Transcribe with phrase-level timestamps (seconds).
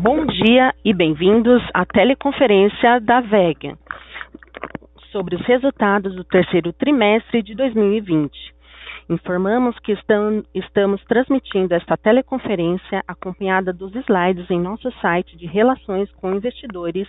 [0.00, 3.74] Bom dia e bem-vindos à teleconferência da VEG
[5.10, 8.30] sobre os resultados do terceiro trimestre de 2020.
[9.10, 9.90] Informamos que
[10.54, 17.08] estamos transmitindo esta teleconferência acompanhada dos slides em nosso site de Relações com Investidores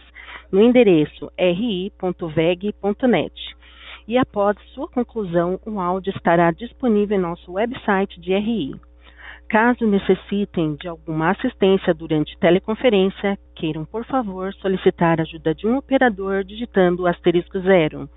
[0.51, 3.33] no endereço ri.veg.net.
[4.07, 8.88] E após sua conclusão, o áudio estará disponível em nosso website de RI.
[9.49, 15.77] Caso necessitem de alguma assistência durante teleconferência, queiram, por favor, solicitar a ajuda de um
[15.77, 18.07] operador digitando asterisco zero.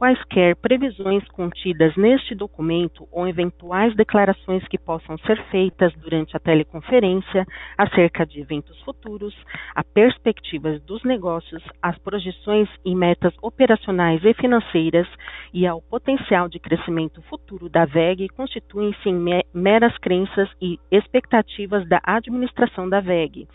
[0.00, 7.46] Quaisquer previsões contidas neste documento ou eventuais declarações que possam ser feitas durante a teleconferência
[7.76, 9.36] acerca de eventos futuros,
[9.74, 15.06] a perspectivas dos negócios, as projeções e metas operacionais e financeiras
[15.52, 22.00] e ao potencial de crescimento futuro da VEG constituem-se em meras crenças e expectativas da
[22.04, 23.46] administração da VEG,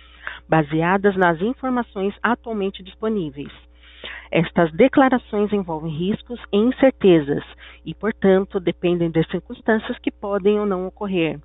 [0.47, 3.51] baseadas nas informações atualmente disponíveis.
[4.31, 7.43] Estas declarações envolvem riscos e incertezas
[7.85, 11.39] e, portanto, dependem das circunstâncias que podem ou não ocorrer.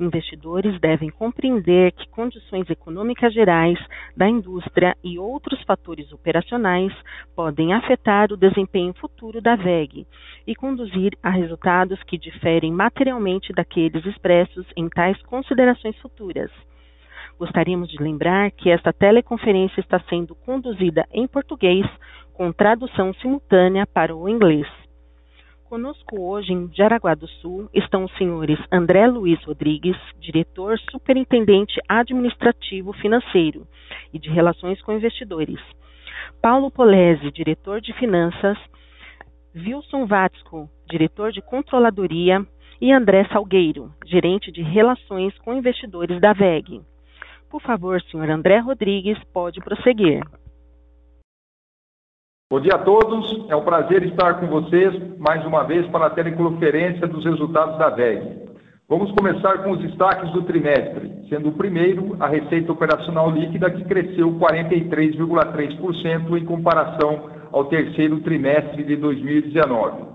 [0.00, 3.78] Investidores devem compreender que condições econômicas gerais
[4.16, 6.92] da indústria e outros fatores operacionais
[7.34, 10.06] podem afetar o desempenho futuro da VEG
[10.46, 16.50] e conduzir a resultados que diferem materialmente daqueles expressos em tais considerações futuras.
[17.38, 21.86] Gostaríamos de lembrar que esta teleconferência está sendo conduzida em português
[22.34, 24.66] com tradução simultânea para o inglês.
[25.68, 32.92] Conosco hoje em Jaraguá do Sul estão os senhores André Luiz Rodrigues, diretor superintendente administrativo
[32.94, 33.66] financeiro
[34.12, 35.60] e de relações com investidores,
[36.40, 38.56] Paulo Polese, diretor de finanças,
[39.54, 42.44] Wilson Vatsco, diretor de controladoria,
[42.80, 46.80] e André Salgueiro, gerente de relações com investidores da VEG.
[47.50, 50.22] Por favor, senhor André Rodrigues, pode prosseguir.
[52.50, 56.10] Bom dia a todos, é um prazer estar com vocês mais uma vez para a
[56.10, 58.48] teleconferência dos resultados da VEG.
[58.88, 63.84] Vamos começar com os destaques do trimestre, sendo o primeiro a receita operacional líquida que
[63.84, 70.06] cresceu 43,3% em comparação ao terceiro trimestre de 2019.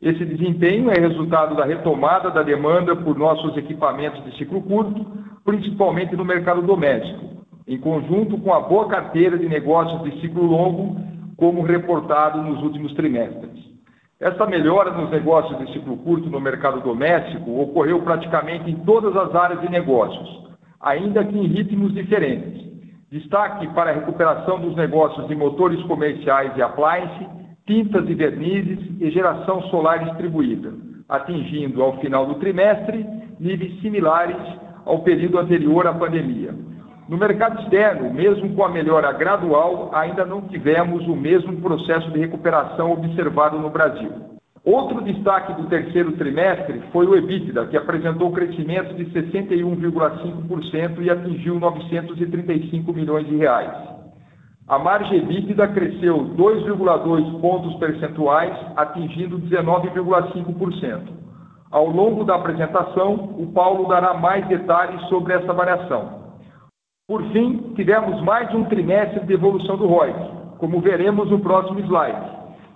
[0.00, 5.04] Esse desempenho é resultado da retomada da demanda por nossos equipamentos de ciclo curto,
[5.44, 10.96] principalmente no mercado doméstico, em conjunto com a boa carteira de negócios de ciclo longo,
[11.36, 13.74] como reportado nos últimos trimestres.
[14.20, 19.34] Essa melhora nos negócios de ciclo curto no mercado doméstico ocorreu praticamente em todas as
[19.34, 20.48] áreas de negócios,
[20.80, 22.64] ainda que em ritmos diferentes.
[23.10, 27.26] Destaque para a recuperação dos negócios de motores comerciais e appliance,
[27.66, 30.72] tintas e vernizes e geração solar distribuída,
[31.08, 33.06] atingindo ao final do trimestre
[33.38, 34.36] níveis similares
[34.84, 36.54] ao período anterior à pandemia.
[37.08, 42.18] No mercado externo, mesmo com a melhora gradual, ainda não tivemos o mesmo processo de
[42.18, 44.10] recuperação observado no Brasil.
[44.64, 51.60] Outro destaque do terceiro trimestre foi o EBITDA, que apresentou crescimento de 61,5% e atingiu
[51.60, 53.94] 935 milhões de reais.
[54.66, 61.23] A margem EBITDA cresceu 2,2 pontos percentuais, atingindo 19,5%.
[61.74, 66.22] Ao longo da apresentação, o Paulo dará mais detalhes sobre essa variação.
[67.08, 70.14] Por fim, tivemos mais um trimestre de evolução do ROI,
[70.58, 72.30] como veremos no próximo slide,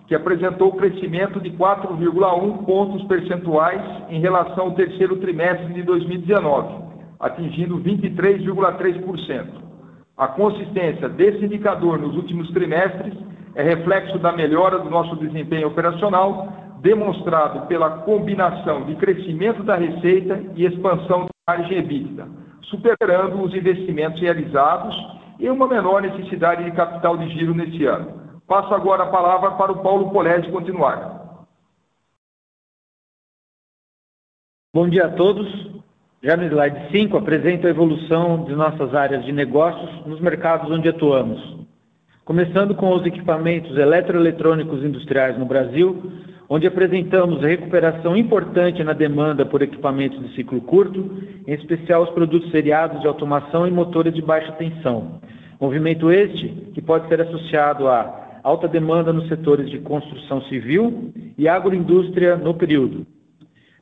[0.09, 6.83] que apresentou crescimento de 4,1 pontos percentuais em relação ao terceiro trimestre de 2019,
[7.21, 9.47] atingindo 23,3%.
[10.17, 13.15] A consistência desse indicador nos últimos trimestres
[13.55, 20.43] é reflexo da melhora do nosso desempenho operacional demonstrado pela combinação de crescimento da receita
[20.55, 22.29] e expansão da margem EBITDA,
[22.63, 24.95] superando os investimentos realizados
[25.39, 28.41] e uma menor necessidade de capital de giro neste ano.
[28.47, 31.19] Passo agora a palavra para o Paulo Polese continuar.
[34.75, 35.47] Bom dia a todos.
[36.23, 40.89] Já no slide 5 apresento a evolução de nossas áreas de negócios nos mercados onde
[40.89, 41.59] atuamos.
[42.25, 46.13] Começando com os equipamentos eletroeletrônicos industriais no Brasil,
[46.49, 52.51] onde apresentamos recuperação importante na demanda por equipamentos de ciclo curto, em especial os produtos
[52.51, 55.21] seriados de automação e motores de baixa tensão.
[55.61, 61.47] Movimento este que pode ser associado a alta demanda nos setores de construção civil e
[61.47, 63.07] agroindústria no período.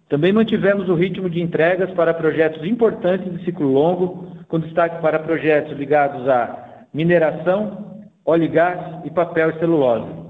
[0.09, 5.19] Também mantivemos o ritmo de entregas para projetos importantes de ciclo longo, com destaque para
[5.19, 10.26] projetos ligados à mineração, óleo e gás e papel e celulose.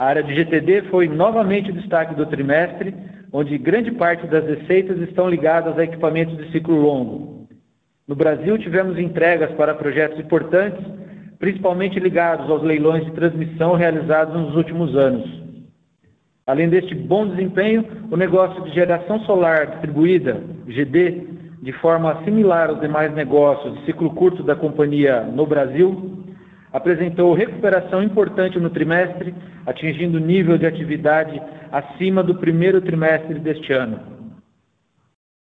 [0.00, 2.94] A área de GTD foi novamente o destaque do trimestre,
[3.32, 7.48] onde grande parte das receitas estão ligadas a equipamentos de ciclo longo.
[8.06, 10.86] No Brasil, tivemos entregas para projetos importantes,
[11.40, 15.28] principalmente ligados aos leilões de transmissão realizados nos últimos anos.
[16.46, 21.26] Além deste bom desempenho, o negócio de geração solar distribuída, GD,
[21.60, 26.24] de forma similar aos demais negócios de ciclo curto da companhia no Brasil,
[26.72, 29.34] apresentou recuperação importante no trimestre,
[29.66, 31.40] atingindo nível de atividade
[31.72, 34.18] acima do primeiro trimestre deste ano.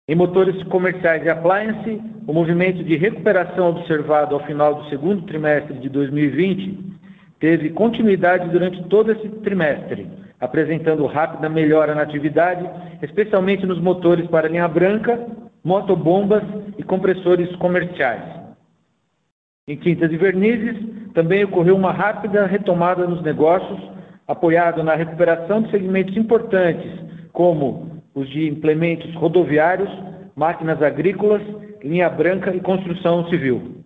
[0.08, 5.78] Em motores comerciais e appliance, o movimento de recuperação observado ao final do segundo trimestre
[5.78, 6.96] de 2020
[7.38, 10.08] teve continuidade durante todo esse trimestre,
[10.40, 12.68] apresentando rápida melhora na atividade,
[13.02, 15.26] especialmente nos motores para linha branca,
[15.62, 16.42] motobombas
[16.78, 18.24] e compressores comerciais.
[19.68, 20.76] Em tintas e vernizes,
[21.18, 23.80] também ocorreu uma rápida retomada nos negócios,
[24.28, 26.88] apoiado na recuperação de segmentos importantes,
[27.32, 29.90] como os de implementos rodoviários,
[30.36, 31.42] máquinas agrícolas,
[31.82, 33.82] linha branca e construção civil.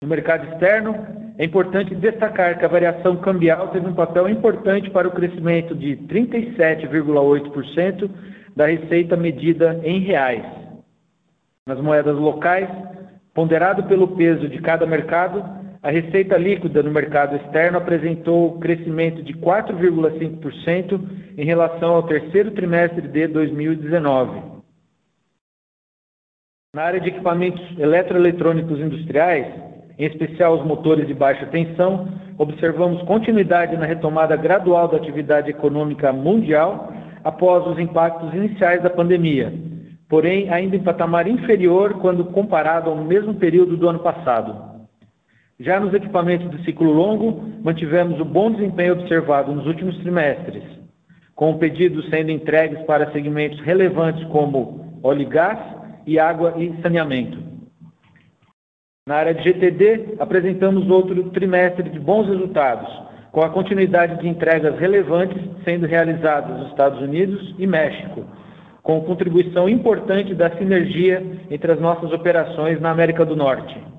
[0.00, 0.94] No mercado externo,
[1.38, 5.96] é importante destacar que a variação cambial teve um papel importante para o crescimento de
[6.06, 8.08] 37,8%
[8.54, 10.44] da receita medida em reais.
[11.66, 12.68] Nas moedas locais,
[13.34, 19.34] ponderado pelo peso de cada mercado, a receita líquida no mercado externo apresentou crescimento de
[19.34, 21.00] 4,5%
[21.36, 24.40] em relação ao terceiro trimestre de 2019.
[26.72, 29.46] Na área de equipamentos eletroeletrônicos industriais,
[29.98, 32.08] em especial os motores de baixa tensão,
[32.38, 36.92] observamos continuidade na retomada gradual da atividade econômica mundial
[37.24, 39.52] após os impactos iniciais da pandemia,
[40.08, 44.71] porém ainda em patamar inferior quando comparado ao mesmo período do ano passado.
[45.60, 50.64] Já nos equipamentos de ciclo longo, mantivemos o bom desempenho observado nos últimos trimestres,
[51.34, 55.58] com pedidos sendo entregues para segmentos relevantes como óleo e gás
[56.06, 57.38] e água e saneamento.
[59.06, 62.88] Na área de GTD, apresentamos outro trimestre de bons resultados,
[63.32, 68.24] com a continuidade de entregas relevantes sendo realizadas nos Estados Unidos e México,
[68.82, 73.91] com contribuição importante da sinergia entre as nossas operações na América do Norte.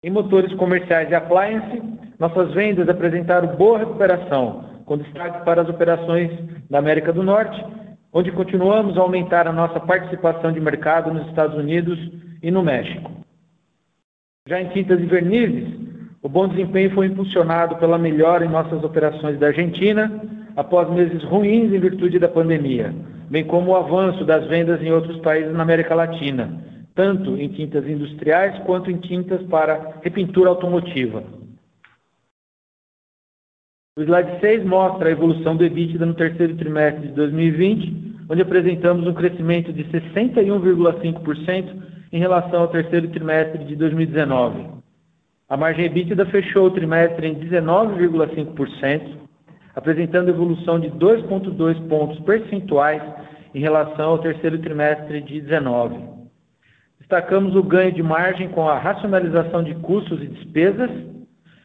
[0.00, 1.82] Em motores comerciais e appliance,
[2.20, 6.30] nossas vendas apresentaram boa recuperação, com destaque para as operações
[6.70, 7.60] da América do Norte,
[8.12, 11.98] onde continuamos a aumentar a nossa participação de mercado nos Estados Unidos
[12.40, 13.10] e no México.
[14.46, 15.68] Já em tintas e vernizes,
[16.22, 20.22] o bom desempenho foi impulsionado pela melhora em nossas operações da Argentina,
[20.54, 22.94] após meses ruins em virtude da pandemia,
[23.28, 26.68] bem como o avanço das vendas em outros países na América Latina,
[26.98, 31.22] tanto em tintas industriais quanto em tintas para repintura automotiva.
[33.96, 39.06] O slide 6 mostra a evolução do EBITDA no terceiro trimestre de 2020, onde apresentamos
[39.06, 44.66] um crescimento de 61,5% em relação ao terceiro trimestre de 2019.
[45.48, 49.18] A margem EBITDA fechou o trimestre em 19,5%,
[49.72, 53.02] apresentando evolução de 2,2 pontos percentuais
[53.54, 56.17] em relação ao terceiro trimestre de 2019.
[57.08, 60.90] Destacamos o ganho de margem com a racionalização de custos e despesas,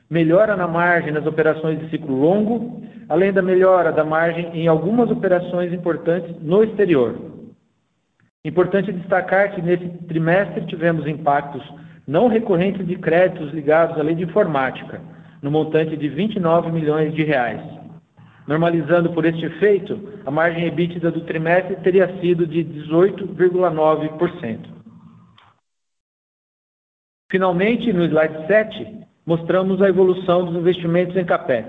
[0.10, 5.12] melhora na margem nas operações de ciclo longo, além da melhora da margem em algumas
[5.12, 7.18] operações importantes no exterior.
[8.46, 11.62] Importante destacar que nesse trimestre tivemos impactos
[12.08, 15.02] não recorrentes de créditos ligados à lei de informática,
[15.42, 17.60] no montante de 29 milhões de reais.
[18.48, 24.83] Normalizando por este efeito, a margem EBITDA do trimestre teria sido de 18,9%.
[27.34, 28.88] Finalmente, no slide 7,
[29.26, 31.68] mostramos a evolução dos investimentos em CAPEX.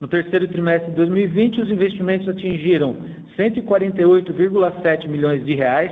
[0.00, 2.94] No terceiro trimestre de 2020, os investimentos atingiram
[3.36, 5.90] 148,7 milhões de reais,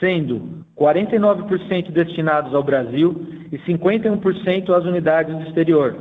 [0.00, 3.14] sendo 49% destinados ao Brasil
[3.52, 5.96] e 51% às unidades do exterior,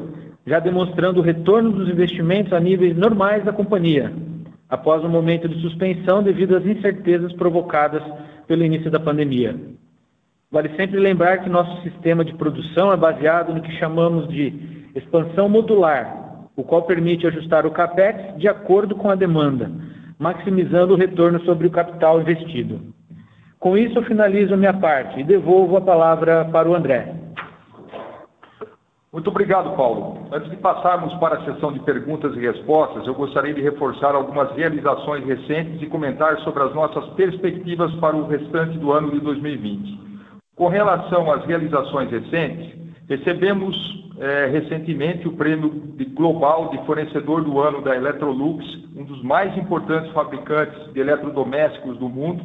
[0.48, 4.12] já demonstrando o retorno dos investimentos a níveis normais da companhia,
[4.68, 8.02] após um momento de suspensão devido às incertezas provocadas
[8.48, 9.56] pelo início da pandemia.
[10.56, 15.50] Vale sempre lembrar que nosso sistema de produção é baseado no que chamamos de expansão
[15.50, 19.70] modular, o qual permite ajustar o CAPEX de acordo com a demanda,
[20.18, 22.80] maximizando o retorno sobre o capital investido.
[23.60, 27.14] Com isso, eu finalizo minha parte e devolvo a palavra para o André.
[29.12, 30.26] Muito obrigado, Paulo.
[30.32, 34.50] Antes de passarmos para a sessão de perguntas e respostas, eu gostaria de reforçar algumas
[34.56, 40.15] realizações recentes e comentar sobre as nossas perspectivas para o restante do ano de 2020.
[40.56, 42.74] Com relação às realizações recentes,
[43.10, 43.76] recebemos
[44.20, 48.64] é, recentemente o prêmio de global de fornecedor do ano da Electrolux,
[48.96, 52.44] um dos mais importantes fabricantes de eletrodomésticos do mundo,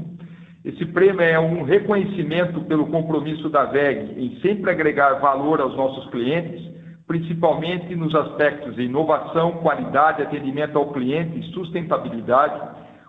[0.62, 6.10] Esse prêmio é um reconhecimento pelo compromisso da VEG em sempre agregar valor aos nossos
[6.10, 6.60] clientes,
[7.06, 12.60] principalmente nos aspectos de inovação, qualidade, atendimento ao cliente e sustentabilidade.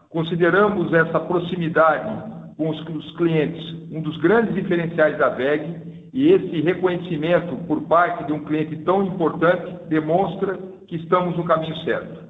[0.10, 7.56] Consideramos essa proximidade com os clientes um dos grandes diferenciais da VEG e esse reconhecimento
[7.68, 12.22] por parte de um cliente tão importante demonstra que estamos no caminho certo.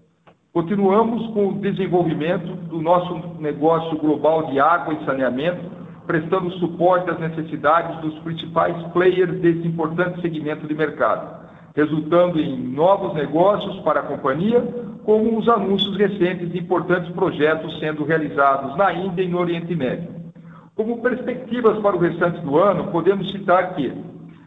[0.54, 5.70] Continuamos com o desenvolvimento do nosso negócio global de água e saneamento,
[6.08, 13.14] prestando suporte às necessidades dos principais players desse importante segmento de mercado, resultando em novos
[13.14, 14.62] negócios para a companhia,
[15.04, 20.21] como os anúncios recentes de importantes projetos sendo realizados na Índia e no Oriente Médio.
[20.76, 23.94] Como perspectivas para o restante do ano, podemos citar que,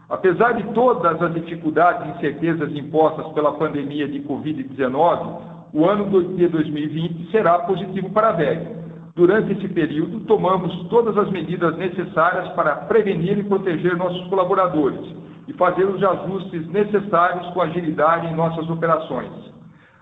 [0.09, 6.49] apesar de todas as dificuldades e incertezas impostas pela pandemia de Covid-19, o ano de
[6.49, 8.85] 2020 será positivo para a VEG.
[9.15, 15.01] Durante esse período, tomamos todas as medidas necessárias para prevenir e proteger nossos colaboradores
[15.47, 19.31] e fazer os ajustes necessários com agilidade em nossas operações.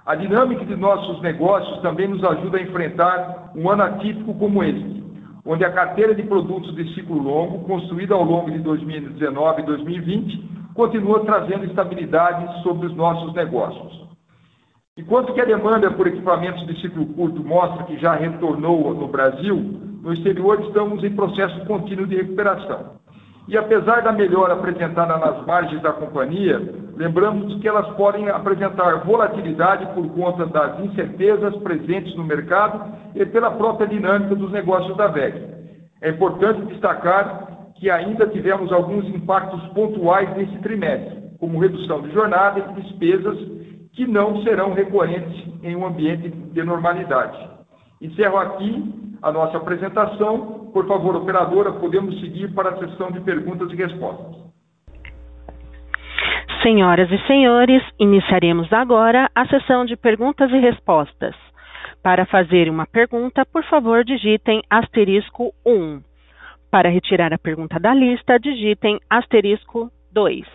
[0.07, 5.02] A dinâmica de nossos negócios também nos ajuda a enfrentar um ano atípico como este,
[5.45, 10.51] onde a carteira de produtos de ciclo longo, construída ao longo de 2019 e 2020,
[10.75, 14.03] continua trazendo estabilidade sobre os nossos negócios.
[14.97, 19.57] Enquanto que a demanda por equipamentos de ciclo curto mostra que já retornou no Brasil,
[20.03, 23.02] no exterior estamos em processo contínuo de recuperação.
[23.53, 26.59] E apesar da melhora apresentada nas margens da companhia,
[26.97, 32.83] lembramos que elas podem apresentar volatilidade por conta das incertezas presentes no mercado
[33.15, 35.53] e pela própria dinâmica dos negócios da VEG.
[36.01, 42.59] É importante destacar que ainda tivemos alguns impactos pontuais nesse trimestre, como redução de jornada
[42.59, 43.37] e despesas
[43.93, 47.37] que não serão recorrentes em um ambiente de normalidade.
[48.01, 50.62] Encerro aqui a nossa apresentação.
[50.73, 54.53] Por favor, operadora, podemos seguir para a sessão de perguntas e respostas.
[56.63, 61.35] Senhoras e senhores, iniciaremos agora a sessão de perguntas e respostas.
[62.03, 66.01] Para fazer uma pergunta, por favor, digitem asterisco 1.
[66.71, 70.47] Para retirar a pergunta da lista, digitem asterisco 2.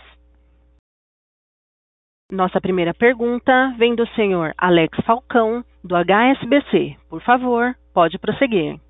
[2.31, 6.95] Nossa primeira pergunta vem do senhor Alex Falcão, do HSBC.
[7.09, 8.86] Por favor, pode prosseguir.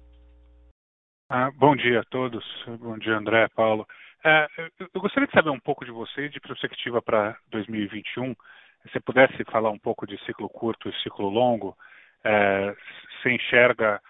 [1.30, 2.46] Ah, bom dia a todos.
[2.80, 3.86] Bom dia, André, Paulo.
[4.24, 4.48] É,
[4.94, 8.34] eu gostaria de saber um pouco de você de perspectiva para 2021.
[8.34, 11.78] Se você pudesse falar um pouco de ciclo curto e ciclo longo,
[12.24, 12.74] é,
[13.22, 14.02] você enxerga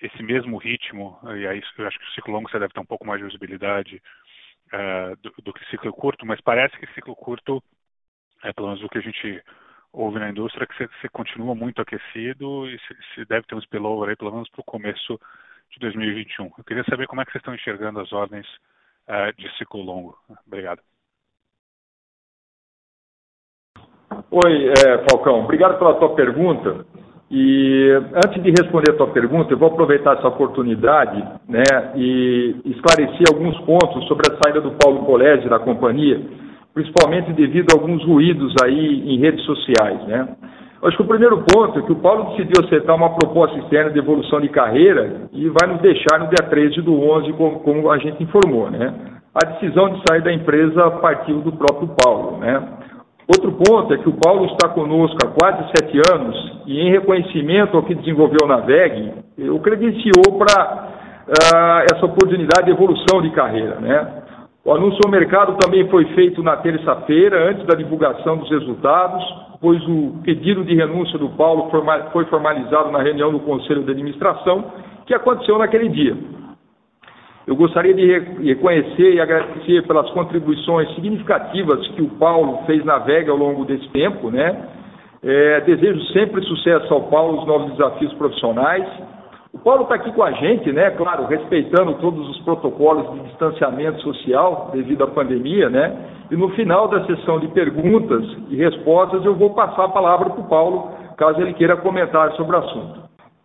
[0.00, 2.86] esse mesmo ritmo, e aí eu acho que o ciclo longo você deve ter um
[2.86, 4.00] pouco mais de visibilidade
[4.72, 7.60] é, do, do que ciclo curto, mas parece que ciclo curto
[8.44, 9.42] é, pelo menos o que a gente
[9.92, 12.78] ouve na indústria, que você, continua muito aquecido e
[13.14, 15.20] se, deve ter um spillover aí, pelo menos para o começo
[15.70, 16.50] de 2021.
[16.56, 18.46] Eu queria saber como é que vocês estão enxergando as ordens
[19.08, 20.16] uh, de ciclo longo.
[20.46, 20.80] Obrigado.
[24.30, 25.44] Oi, é, Falcão.
[25.44, 26.84] Obrigado pela tua pergunta.
[27.30, 27.90] E
[28.26, 31.62] antes de responder a tua pergunta, eu vou aproveitar essa oportunidade né,
[31.94, 36.20] e esclarecer alguns pontos sobre a saída do Paulo Colégio da companhia
[36.74, 40.36] principalmente devido a alguns ruídos aí em redes sociais, né?
[40.82, 43.98] Acho que o primeiro ponto é que o Paulo decidiu aceitar uma proposta externa de
[43.98, 47.98] evolução de carreira e vai nos deixar no dia 13 do 11, como, como a
[47.98, 48.94] gente informou, né?
[49.34, 52.62] A decisão de sair da empresa partiu do próprio Paulo, né?
[53.28, 57.76] Outro ponto é que o Paulo está conosco há quase sete anos e, em reconhecimento
[57.76, 59.12] ao que desenvolveu na VEG,
[59.50, 60.88] o credenciou para
[61.28, 64.22] uh, essa oportunidade de evolução de carreira, né?
[64.62, 69.24] O anúncio ao mercado também foi feito na terça-feira, antes da divulgação dos resultados,
[69.58, 71.70] pois o pedido de renúncia do Paulo
[72.12, 74.70] foi formalizado na reunião do Conselho de Administração,
[75.06, 76.14] que aconteceu naquele dia.
[77.46, 78.06] Eu gostaria de
[78.44, 83.88] reconhecer e agradecer pelas contribuições significativas que o Paulo fez na VEG ao longo desse
[83.88, 84.68] tempo, né?
[85.22, 88.86] É, desejo sempre sucesso ao Paulo nos novos desafios profissionais
[89.52, 90.90] o Paulo está aqui com a gente, né?
[90.90, 95.92] Claro, respeitando todos os protocolos de distanciamento social devido à pandemia, né?
[96.30, 100.40] E no final da sessão de perguntas e respostas, eu vou passar a palavra para
[100.40, 103.00] o Paulo, caso ele queira comentar sobre o assunto.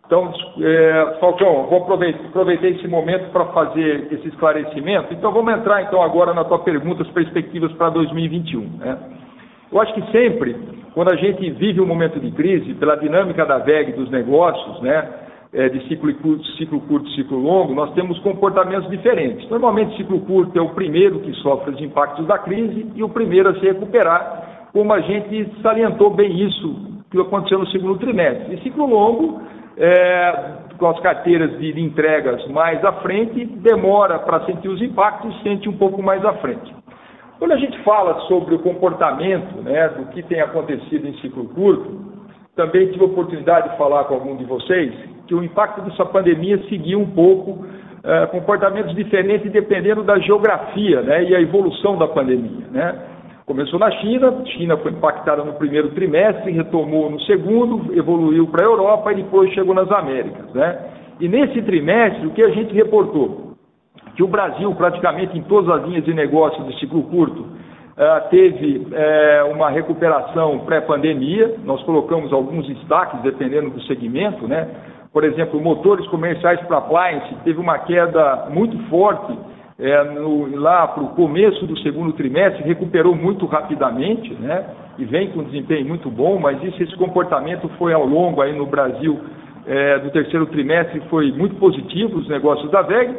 [0.06, 5.12] Então, é, Falcão, vou aproveitar, esse momento para fazer esse esclarecimento.
[5.12, 8.60] Então, vamos entrar então agora na tua pergunta, as perspectivas para 2021.
[8.78, 8.96] Né?
[9.72, 10.56] Eu acho que sempre,
[10.94, 15.26] quando a gente vive um momento de crise, pela dinâmica da VEG dos negócios, né?
[15.56, 19.48] É, de ciclo curto, ciclo curto ciclo longo, nós temos comportamentos diferentes.
[19.48, 23.48] Normalmente, ciclo curto é o primeiro que sofre os impactos da crise e o primeiro
[23.48, 28.54] a se recuperar, como a gente salientou bem isso que aconteceu no segundo trimestre.
[28.54, 29.40] E ciclo longo
[29.78, 35.40] é, com as carteiras de, de, entregas mais à frente, demora para sentir os impactos,
[35.42, 36.74] sente um pouco mais à frente.
[37.38, 42.05] Quando a gente fala sobre o comportamento né, do que tem acontecido em ciclo curto,
[42.56, 44.92] também tive a oportunidade de falar com algum de vocês
[45.26, 47.66] que o impacto dessa pandemia seguiu um pouco
[48.02, 52.66] é, comportamentos diferentes dependendo da geografia né, e a evolução da pandemia.
[52.70, 52.98] Né?
[53.44, 58.68] Começou na China, China foi impactada no primeiro trimestre, retomou no segundo, evoluiu para a
[58.68, 60.52] Europa e depois chegou nas Américas.
[60.54, 60.78] Né?
[61.20, 63.54] E nesse trimestre, o que a gente reportou?
[64.16, 67.46] Que o Brasil, praticamente em todas as linhas de negócio de ciclo curto,
[67.96, 71.56] uh, teve uh, uma recuperação pré-pandemia.
[71.64, 74.46] Nós colocamos alguns destaques, dependendo do segmento.
[74.46, 74.68] Né?
[75.12, 79.36] Por exemplo, motores comerciais para appliance teve uma queda muito forte
[79.78, 84.64] é, no, lá para o começo do segundo trimestre, recuperou muito rapidamente, né?
[84.98, 88.64] E vem com desempenho muito bom, mas isso, esse comportamento foi ao longo aí no
[88.64, 89.20] Brasil
[89.66, 93.14] é, do terceiro trimestre foi muito positivo os negócios da VEG.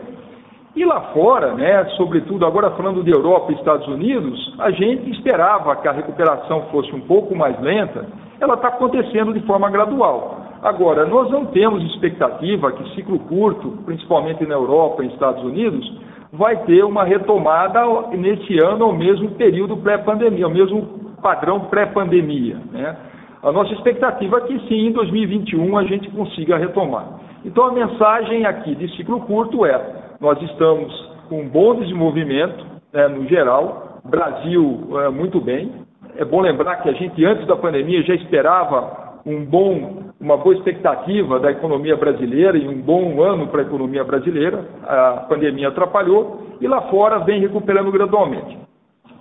[0.77, 5.75] E lá fora, né, sobretudo agora falando de Europa e Estados Unidos, a gente esperava
[5.77, 8.05] que a recuperação fosse um pouco mais lenta,
[8.39, 10.39] ela está acontecendo de forma gradual.
[10.61, 15.83] Agora, nós não temos expectativa que ciclo curto, principalmente na Europa e Estados Unidos,
[16.31, 17.81] vai ter uma retomada
[18.11, 20.83] nesse ano ao mesmo período pré-pandemia, ao mesmo
[21.23, 22.57] padrão pré-pandemia.
[22.71, 22.95] Né?
[23.41, 27.19] A nossa expectativa é que sim, em 2021 a gente consiga retomar.
[27.43, 30.93] Então a mensagem aqui de ciclo curto é: nós estamos
[31.29, 35.71] com bom desenvolvimento né, no geral, Brasil é, muito bem.
[36.15, 40.55] É bom lembrar que a gente antes da pandemia já esperava um bom uma boa
[40.55, 44.65] expectativa da economia brasileira e um bom ano para a economia brasileira.
[44.83, 48.57] A pandemia atrapalhou e lá fora vem recuperando gradualmente.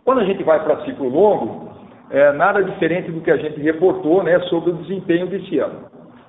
[0.04, 1.68] Quando a gente vai para ciclo longo,
[2.10, 5.80] é nada diferente do que a gente reportou né, sobre o desempenho desse ano.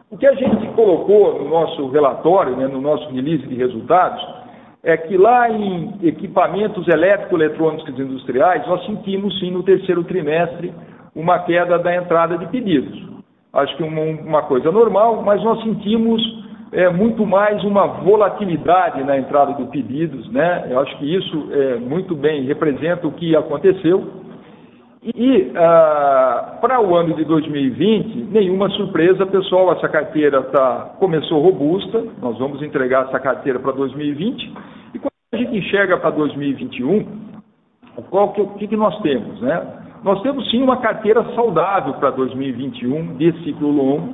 [0.09, 4.21] O que a gente colocou no nosso relatório, né, no nosso release de resultados,
[4.83, 10.73] é que lá em equipamentos elétrico-eletrônicos industriais, nós sentimos sim no terceiro trimestre
[11.15, 13.17] uma queda da entrada de pedidos
[13.57, 16.21] acho que uma, uma coisa normal, mas nós sentimos
[16.71, 20.67] é, muito mais uma volatilidade na entrada de pedidos, né?
[20.69, 24.26] Eu acho que isso é, muito bem representa o que aconteceu.
[25.15, 32.03] E ah, para o ano de 2020, nenhuma surpresa, pessoal, essa carteira tá, começou robusta,
[32.21, 34.53] nós vamos entregar essa carteira para 2020,
[34.93, 37.05] e quando a gente enxerga para 2021,
[38.09, 39.65] qual que, o que, que nós temos, né?
[40.03, 44.13] Nós temos sim uma carteira saudável para 2021, de ciclo longo,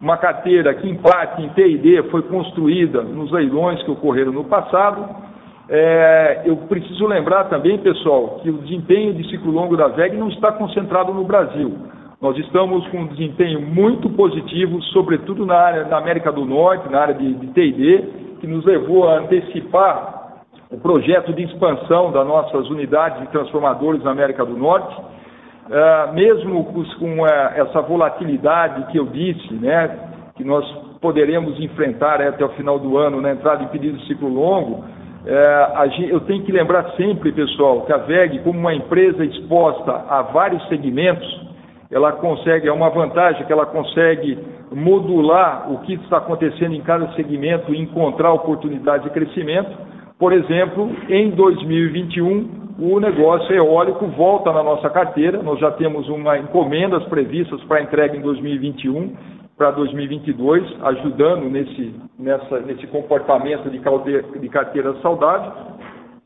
[0.00, 5.31] uma carteira que, em parte, em TD, foi construída nos leilões que ocorreram no passado.
[5.68, 10.28] É, eu preciso lembrar também, pessoal, que o desempenho de ciclo longo da VEG não
[10.28, 11.72] está concentrado no Brasil.
[12.20, 17.00] Nós estamos com um desempenho muito positivo, sobretudo na área da América do Norte, na
[17.00, 18.04] área de, de TD,
[18.40, 24.10] que nos levou a antecipar o projeto de expansão das nossas unidades de transformadores na
[24.10, 24.96] América do Norte.
[25.00, 29.90] Uh, mesmo com uh, essa volatilidade que eu disse, né,
[30.34, 30.64] que nós
[31.00, 34.84] poderemos enfrentar né, até o final do ano na entrada em pedido de ciclo longo,
[35.24, 40.22] uh, eu tenho que lembrar sempre, pessoal, que a VEG, como uma empresa exposta a
[40.22, 41.52] vários segmentos,
[41.90, 44.38] ela consegue, é uma vantagem que ela consegue
[44.74, 49.70] modular o que está acontecendo em cada segmento e encontrar oportunidades de crescimento.
[50.18, 55.42] Por exemplo, em 2021, o negócio eólico volta na nossa carteira.
[55.42, 62.58] Nós já temos uma encomendas previstas para entrega em 2021 para 2022, ajudando nesse, nessa,
[62.62, 65.52] nesse comportamento de, caldeira, de carteira saudável.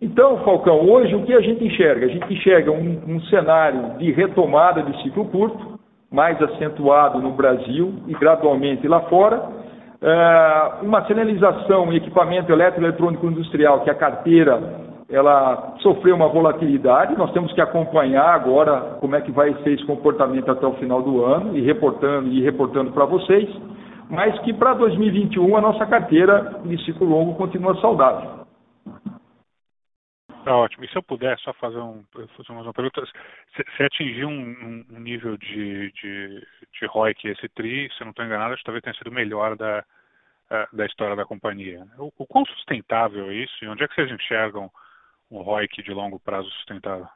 [0.01, 2.07] Então, Falcão, hoje o que a gente enxerga?
[2.07, 5.79] A gente enxerga um, um cenário de retomada de ciclo curto,
[6.11, 9.37] mais acentuado no Brasil e gradualmente lá fora.
[9.37, 17.17] Uh, uma sinalização em equipamento eletroeletrônico industrial, que é a carteira ela sofreu uma volatilidade,
[17.17, 21.01] nós temos que acompanhar agora como é que vai ser esse comportamento até o final
[21.03, 23.49] do ano e reportando e reportando para vocês,
[24.11, 28.47] mas que para 2021 a nossa carteira de ciclo longo continua saudável.
[30.45, 30.85] Tá ótimo.
[30.85, 33.03] E se eu puder só fazer, um, fazer uma pergunta,
[33.57, 38.25] você atingiu um, um, nível de, de, de ROIC esse TRI, se eu não estou
[38.25, 39.85] enganado, acho que talvez tenha sido o melhor da,
[40.73, 41.85] da história da companhia.
[41.99, 44.71] O, o quão sustentável é isso e onde é que vocês enxergam
[45.31, 47.07] um ROIC de longo prazo sustentável?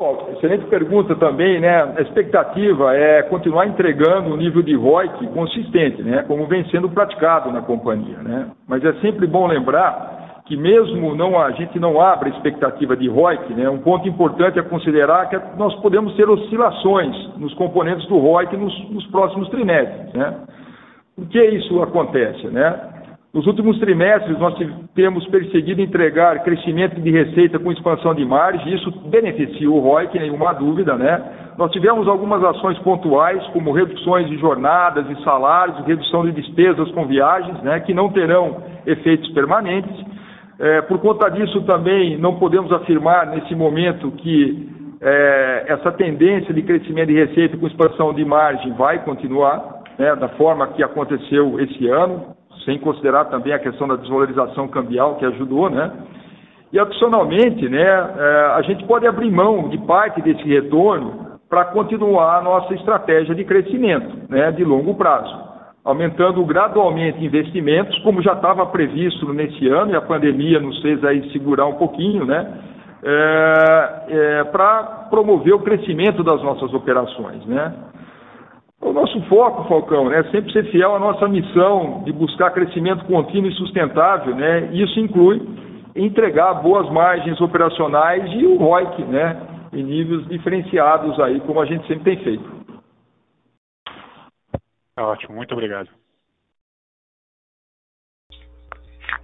[0.00, 1.82] Bom, excelente pergunta também, né?
[1.96, 6.24] A expectativa é continuar entregando um nível de ROIC consistente, né?
[6.24, 8.50] Como vem sendo praticado na companhia, né?
[8.66, 10.14] Mas é sempre bom lembrar
[10.46, 14.62] que mesmo não a gente não abra expectativa de ROIC, né, um ponto importante é
[14.62, 20.12] considerar que nós podemos ter oscilações nos componentes do ROIC nos, nos próximos trimestres.
[20.12, 20.36] Né?
[21.16, 22.46] Por que isso acontece?
[22.48, 22.93] Né?
[23.34, 24.54] Nos últimos trimestres, nós
[24.94, 30.52] temos perseguido entregar crescimento de receita com expansão de margem, isso beneficia o ROIC, nenhuma
[30.52, 31.20] dúvida, né?
[31.58, 37.06] Nós tivemos algumas ações pontuais, como reduções de jornadas e salários, redução de despesas com
[37.06, 39.92] viagens, né, que não terão efeitos permanentes.
[40.60, 44.68] É, por conta disso, também não podemos afirmar nesse momento que
[45.00, 50.28] é, essa tendência de crescimento de receita com expansão de margem vai continuar, né, da
[50.30, 52.33] forma que aconteceu esse ano,
[52.64, 55.90] sem considerar também a questão da desvalorização cambial que ajudou, né?
[56.72, 62.38] E adicionalmente, né, é, a gente pode abrir mão de parte desse retorno para continuar
[62.38, 68.64] a nossa estratégia de crescimento, né, de longo prazo aumentando gradualmente investimentos, como já estava
[68.66, 72.46] previsto nesse ano, e a pandemia nos fez aí segurar um pouquinho, né?
[73.06, 77.74] É, é, para promover o crescimento das nossas operações, né?
[78.84, 83.02] O nosso foco, Falcão, né, é sempre ser fiel à nossa missão de buscar crescimento
[83.06, 84.66] contínuo e sustentável, né?
[84.74, 85.40] Isso inclui
[85.96, 89.40] entregar boas margens operacionais e o ROIC, né,
[89.72, 92.44] em níveis diferenciados aí, como a gente sempre tem feito.
[94.94, 95.88] Tá ótimo, muito obrigado.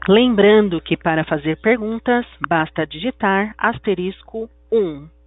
[0.09, 5.20] Lembrando que para fazer perguntas, basta digitar asterisco 1.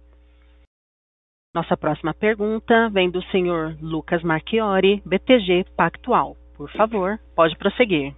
[1.54, 6.36] Nossa próxima pergunta vem do senhor Lucas Marchiori, BTG Pactual.
[6.56, 8.12] Por favor, pode prosseguir.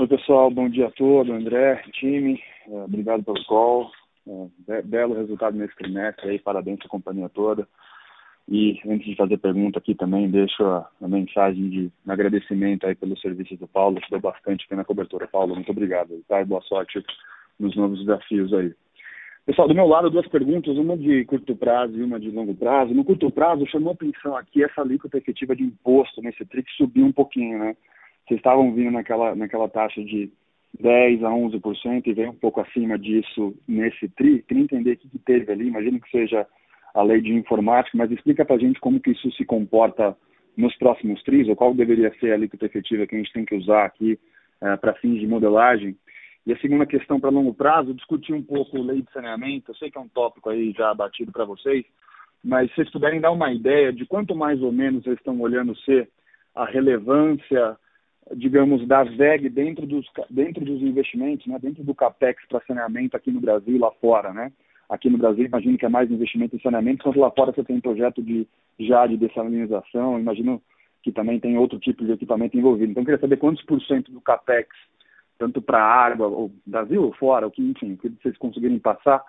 [0.00, 3.90] Oi, pessoal, bom dia a todos, André, time, é, obrigado pelo call,
[4.68, 7.66] é, belo resultado nesse trimestre aí, parabéns à companhia toda.
[8.48, 13.20] E antes de fazer pergunta aqui também, deixo a, a mensagem de agradecimento aí pelos
[13.20, 15.26] serviços do Paulo, ajudou bastante aqui na cobertura.
[15.26, 16.40] Paulo, muito obrigado, tá?
[16.40, 17.04] E boa sorte
[17.58, 18.72] nos novos desafios aí.
[19.46, 22.94] Pessoal, do meu lado, duas perguntas, uma de curto prazo e uma de longo prazo.
[22.94, 27.04] No curto prazo, chamou atenção aqui essa alíquota efetiva de imposto nesse TRI que subiu
[27.04, 27.76] um pouquinho, né?
[28.26, 30.30] Vocês estavam vindo naquela, naquela taxa de
[30.82, 34.42] 10% a 11% e veio um pouco acima disso nesse TRI.
[34.48, 36.46] Queria entender o que, que teve ali, imagino que seja
[36.94, 40.16] a lei de informática, mas explica para a gente como que isso se comporta
[40.56, 43.56] nos próximos TRIs, ou qual deveria ser a alíquota efetiva que a gente tem que
[43.56, 44.18] usar aqui
[44.62, 45.94] uh, para fins de modelagem.
[46.46, 49.90] E a segunda questão para longo prazo, discutir um pouco lei de saneamento, eu sei
[49.90, 51.84] que é um tópico aí já batido para vocês,
[52.42, 55.74] mas se vocês puderem dar uma ideia de quanto mais ou menos vocês estão olhando
[55.78, 56.10] ser
[56.54, 57.76] a relevância,
[58.36, 63.30] digamos, da VEG dentro dos, dentro dos investimentos, né, dentro do CAPEX para saneamento aqui
[63.30, 64.52] no Brasil e lá fora, né?
[64.88, 67.80] Aqui no Brasil, imagino que é mais investimento em saneamento, enquanto lá fora você tem
[67.80, 68.46] projeto de
[68.78, 70.60] já de dessalinização, imagino
[71.02, 72.90] que também tem outro tipo de equipamento envolvido.
[72.90, 74.68] Então, eu queria saber quantos por cento do CAPEX,
[75.38, 79.22] tanto para água, ou Brasil ou fora, o que, enfim, que vocês conseguirem passar,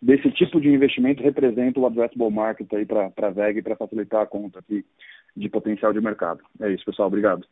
[0.00, 4.26] desse tipo de investimento representa o addressable market aí para a VEG para facilitar a
[4.26, 4.84] conta aqui
[5.36, 6.40] de potencial de mercado.
[6.60, 7.08] É isso, pessoal.
[7.08, 7.46] Obrigado.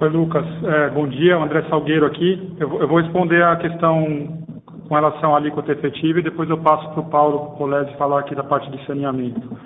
[0.00, 0.44] Oi, Lucas.
[0.64, 2.56] É, bom dia, André Salgueiro aqui.
[2.58, 4.44] Eu, eu, vou responder a questão
[4.88, 8.34] com relação à alíquota efetiva e depois eu passo para o Paulo Polese falar aqui
[8.34, 9.56] da parte de saneamento.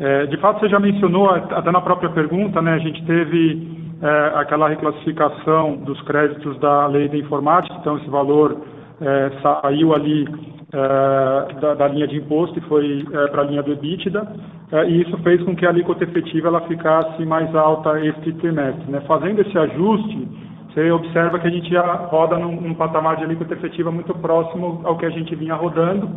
[0.00, 4.32] É, de fato, você já mencionou, até na própria pergunta, né, a gente teve é,
[4.36, 8.56] aquela reclassificação dos créditos da lei da informática, então esse valor
[9.00, 10.28] é, saiu ali
[10.72, 14.26] é, da, da, linha de imposto e foi é, para a linha do EBITDA,
[14.70, 18.88] é, e isso fez com que a alíquota efetiva ela ficasse mais alta este trimestre.
[18.88, 19.00] Né?
[19.00, 20.28] Fazendo esse ajuste,
[20.68, 24.80] você observa que a gente já roda num, num patamar de alíquota efetiva muito próximo
[24.84, 26.08] ao que a gente vinha rodando,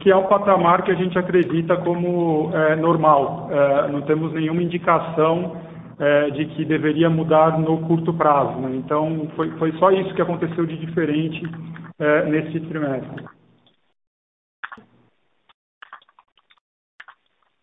[0.00, 3.48] que é um patamar que a gente acredita como é, normal.
[3.50, 5.60] É, não temos nenhuma indicação
[5.98, 8.58] é, de que deveria mudar no curto prazo.
[8.60, 8.76] Né?
[8.76, 11.42] Então, foi, foi só isso que aconteceu de diferente
[12.28, 13.24] nesse trimestre.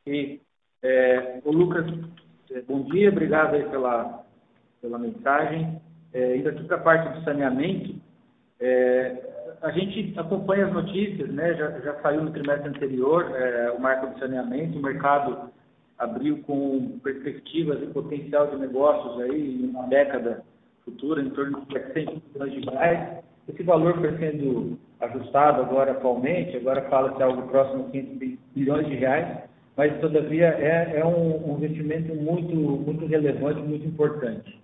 [0.07, 0.39] E,
[0.83, 1.85] é, o Lucas,
[2.51, 4.23] é, bom dia, obrigado aí pela,
[4.79, 5.81] pela mensagem.
[6.13, 7.95] É, indo aqui para a parte do saneamento,
[8.59, 9.34] é,
[9.65, 11.53] a gente acompanha as notícias, né?
[11.55, 15.49] já, já saiu no trimestre anterior é, o marco de saneamento, o mercado
[15.97, 20.43] abriu com perspectivas e potencial de negócios aí em uma década
[20.83, 23.23] futura, em torno de 700 milhões de reais.
[23.49, 28.95] Esse valor foi sendo ajustado agora atualmente, agora fala-se algo próximo a 500 bilhões de
[28.95, 29.45] reais
[29.77, 34.57] mas todavia é, é um, um, investimento muito, muito relevante, muito importante.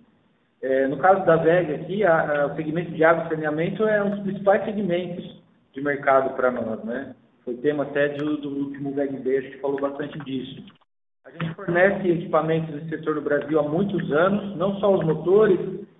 [0.62, 4.02] É, no caso da VEG aqui, a, a, o segmento de água e saneamento é
[4.02, 7.16] um dos principais segmentos de mercado para nós, né?
[7.44, 10.62] Foi tema até do, do último VEG B, a gente falou bastante disso.
[11.24, 15.58] A gente fornece equipamentos nesse setor no Brasil há muitos anos, não só os motores,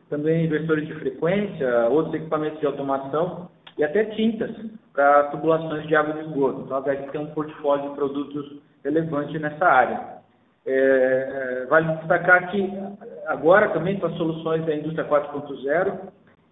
[0.09, 4.51] também inversores de frequência, outros equipamentos de automação e até tintas
[4.93, 6.61] para tubulações de água de esgoto.
[6.61, 10.23] Então, a VEG tem um portfólio de produtos relevante nessa área.
[10.65, 12.61] É, é vale destacar que
[13.27, 15.99] agora também com as soluções da indústria 4.0,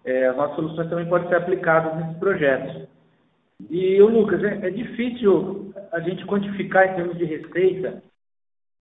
[0.05, 2.87] é, as nossas soluções também podem ser aplicadas nesses projetos.
[3.69, 8.01] E, Lucas, é, é difícil a gente quantificar em termos de receita,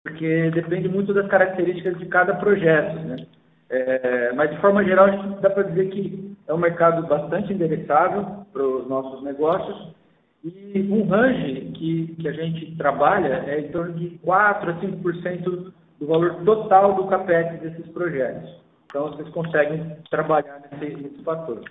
[0.03, 3.25] porque depende muito das características de cada projeto, né?
[3.69, 5.09] É, mas, de forma geral,
[5.41, 9.93] dá para dizer que é um mercado bastante endereçável para os nossos negócios
[10.43, 15.73] e um range que, que a gente trabalha é em torno de 4% a 5%
[15.99, 18.49] do valor total do CAPEX desses projetos.
[18.85, 21.61] Então, vocês conseguem trabalhar nesse, nesse fator.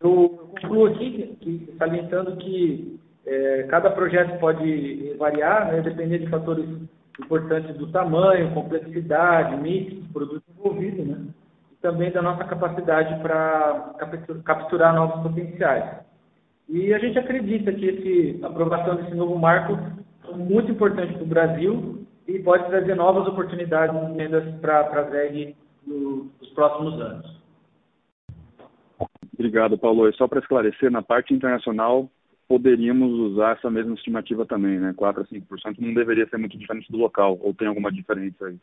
[0.00, 6.66] Eu, concluo aqui que, salientando que é, cada projeto pode variar, né, de fatores
[7.20, 11.26] importantes do tamanho, complexidade, mix produto envolvido, né?
[11.72, 13.94] E também da nossa capacidade para
[14.44, 16.04] capturar novos potenciais.
[16.68, 19.78] E a gente acredita que a aprovação desse novo marco
[20.28, 25.02] é muito importante para o Brasil e pode trazer novas oportunidades de vendas para a
[25.02, 25.56] VEG
[25.86, 27.44] nos próximos anos.
[29.34, 30.08] Obrigado, Paulo.
[30.08, 32.08] E só para esclarecer, na parte internacional,
[32.48, 34.94] poderíamos usar essa mesma estimativa também, né?
[34.96, 38.58] 4 a 5% não deveria ser muito diferente do local, ou tem alguma diferença aí?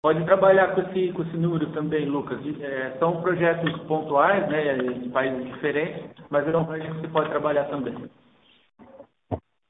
[0.00, 2.38] Pode trabalhar com esse, com esse número também, Lucas.
[2.60, 7.30] É, são projetos pontuais, né, em países diferentes, mas é um projeto que você pode
[7.30, 8.08] trabalhar também.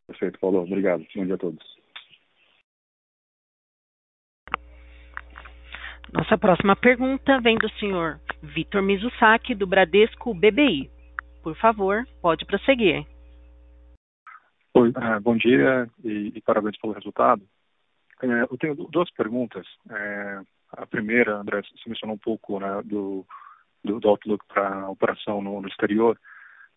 [0.09, 0.62] Perfeito, Paulo.
[0.62, 1.07] Obrigado.
[1.14, 1.79] Bom dia a todos.
[6.12, 10.90] Nossa próxima pergunta vem do senhor Vitor Mizusaki, do Bradesco BBI.
[11.42, 13.07] Por favor, pode prosseguir.
[14.75, 17.42] Oi, uh, bom dia e, e, parabéns pelo resultado.
[18.23, 19.66] É, eu tenho duas perguntas.
[19.90, 20.40] É,
[20.73, 23.27] a primeira, André, você mencionou um pouco né, do,
[23.85, 26.18] do, do, outlook para a operação no, no, exterior,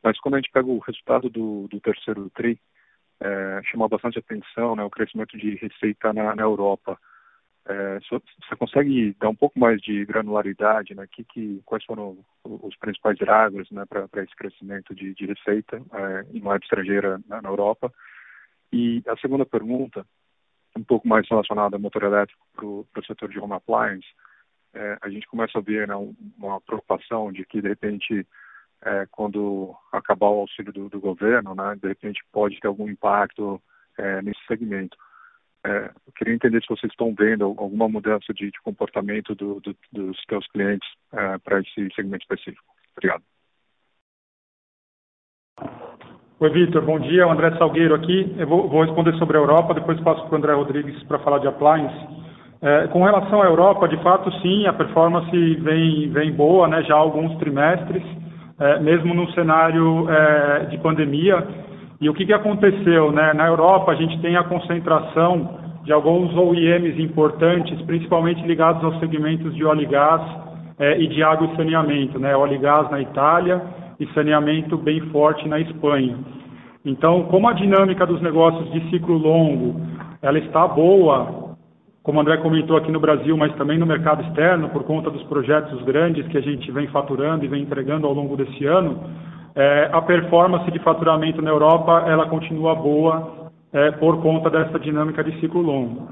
[0.03, 2.59] mas quando a gente pega o resultado do, do terceiro TRI,
[3.21, 6.97] é, chamou bastante atenção né, o crescimento de receita na, na Europa.
[7.67, 11.05] É, você consegue dar um pouco mais de granularidade, né?
[11.11, 16.25] Que, que, quais foram os principais drivers né, para esse crescimento de, de receita é,
[16.33, 17.93] em moeda estrangeira na, na, Europa?
[18.73, 20.03] E a segunda pergunta,
[20.75, 24.07] um pouco mais relacionada ao motor elétrico para o setor de home appliance,
[24.73, 25.95] é, a gente começa a ver né,
[26.39, 28.25] uma preocupação de que, de repente,
[28.83, 33.61] é, quando acabar o auxílio do, do, governo, né, de repente pode ter algum impacto
[33.97, 34.97] é, nesse segmento.
[35.63, 39.75] É, eu queria entender se vocês estão vendo alguma mudança de, de comportamento do, do,
[39.91, 42.65] dos seus clientes é, para esse segmento específico.
[42.97, 43.23] Obrigado.
[46.39, 46.83] Oi, Vitor.
[46.83, 47.27] Bom dia.
[47.27, 48.33] O André Salgueiro aqui.
[48.35, 51.37] Eu vou, vou responder sobre a Europa, depois passo para o André Rodrigues para falar
[51.37, 52.21] de appliance.
[52.63, 56.93] É, com relação à Europa, de fato, sim, a performance vem, vem boa, né, já
[56.93, 58.03] há alguns trimestres,
[58.61, 61.43] é, mesmo no cenário é, de pandemia.
[61.99, 63.11] E o que, que aconteceu?
[63.11, 63.33] Né?
[63.33, 69.55] Na Europa, a gente tem a concentração de alguns OEMs importantes, principalmente ligados aos segmentos
[69.55, 70.21] de óleo e gás
[70.77, 72.19] é, e de água e saneamento.
[72.19, 72.35] Né?
[72.35, 73.61] Óleo e gás na Itália
[73.99, 76.15] e saneamento bem forte na Espanha.
[76.85, 79.81] Então, como a dinâmica dos negócios de ciclo longo
[80.21, 81.40] ela está boa,
[82.03, 85.21] como o André comentou aqui no Brasil, mas também no mercado externo, por conta dos
[85.23, 88.99] projetos grandes que a gente vem faturando e vem entregando ao longo desse ano,
[89.55, 95.23] é, a performance de faturamento na Europa ela continua boa é, por conta dessa dinâmica
[95.23, 96.07] de ciclo longo.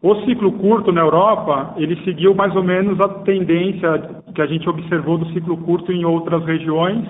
[0.00, 4.68] O ciclo curto na Europa, ele seguiu mais ou menos a tendência que a gente
[4.68, 7.04] observou do ciclo curto em outras regiões.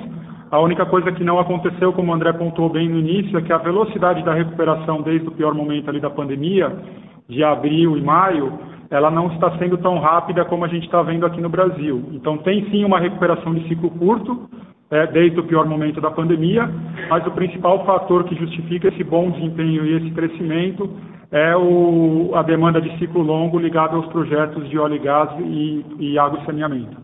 [0.51, 3.53] A única coisa que não aconteceu, como o André pontuou bem no início, é que
[3.53, 6.75] a velocidade da recuperação desde o pior momento ali da pandemia,
[7.29, 8.59] de abril e maio,
[8.91, 12.05] ela não está sendo tão rápida como a gente está vendo aqui no Brasil.
[12.13, 14.49] Então tem sim uma recuperação de ciclo curto,
[14.91, 16.69] é, desde o pior momento da pandemia,
[17.11, 20.89] mas o principal fator que justifica esse bom desempenho e esse crescimento
[21.31, 25.85] é o, a demanda de ciclo longo ligada aos projetos de óleo e gás e,
[25.99, 26.97] e água e saneamento.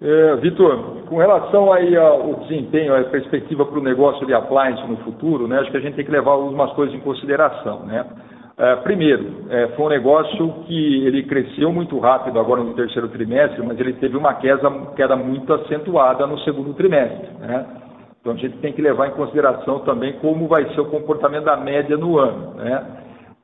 [0.00, 4.96] É, Vitor, com relação aí ao desempenho, a perspectiva para o negócio de appliance no
[4.98, 7.84] futuro, né, acho que a gente tem que levar algumas coisas em consideração.
[7.84, 8.04] Né?
[8.58, 13.64] É, primeiro, é, foi um negócio que ele cresceu muito rápido agora no terceiro trimestre,
[13.64, 17.28] mas ele teve uma queda, queda muito acentuada no segundo trimestre.
[17.38, 17.64] Né?
[18.20, 21.56] Então a gente tem que levar em consideração também como vai ser o comportamento da
[21.56, 22.54] média no ano.
[22.56, 22.84] Né?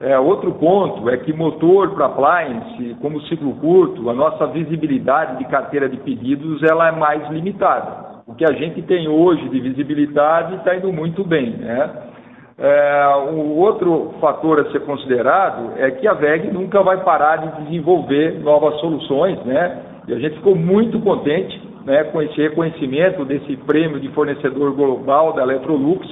[0.01, 5.45] É, outro ponto é que motor para appliance, como ciclo curto, a nossa visibilidade de
[5.45, 8.25] carteira de pedidos ela é mais limitada.
[8.27, 11.51] O que a gente tem hoje de visibilidade está indo muito bem.
[11.51, 11.91] Né?
[12.57, 17.65] É, um outro fator a ser considerado é que a VEG nunca vai parar de
[17.65, 19.83] desenvolver novas soluções, né?
[20.07, 25.33] E a gente ficou muito contente né, com esse reconhecimento desse prêmio de fornecedor global
[25.33, 26.07] da Electrolux,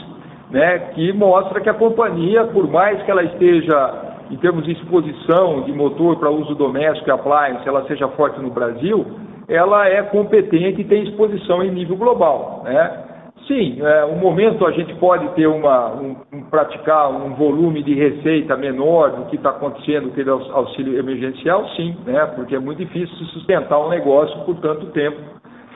[0.50, 5.62] né, que mostra que a companhia, por mais que ela esteja em termos de exposição
[5.62, 9.06] de motor para uso doméstico e appliance, ela seja forte no Brasil,
[9.48, 13.11] ela é competente e tem exposição em nível global, né?
[13.46, 17.92] Sim, é, um momento a gente pode ter uma, um, um, praticar um volume de
[17.92, 22.24] receita menor do que está acontecendo com o auxílio emergencial, sim, né?
[22.36, 25.18] Porque é muito difícil sustentar um negócio por tanto tempo,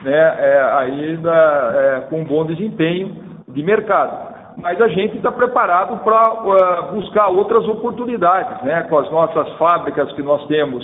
[0.01, 0.35] né?
[0.39, 1.33] É, ainda
[1.75, 3.13] é, com um bom desempenho
[3.49, 4.37] de mercado.
[4.61, 8.83] Mas a gente está preparado para uh, buscar outras oportunidades, né?
[8.83, 10.83] Com as nossas fábricas que nós temos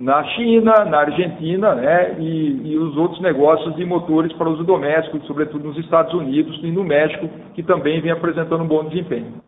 [0.00, 5.20] na China, na Argentina, né, e, e, os outros negócios de motores para uso doméstico,
[5.26, 9.42] sobretudo nos Estados Unidos e no México, que também vem apresentando um bom desempenho.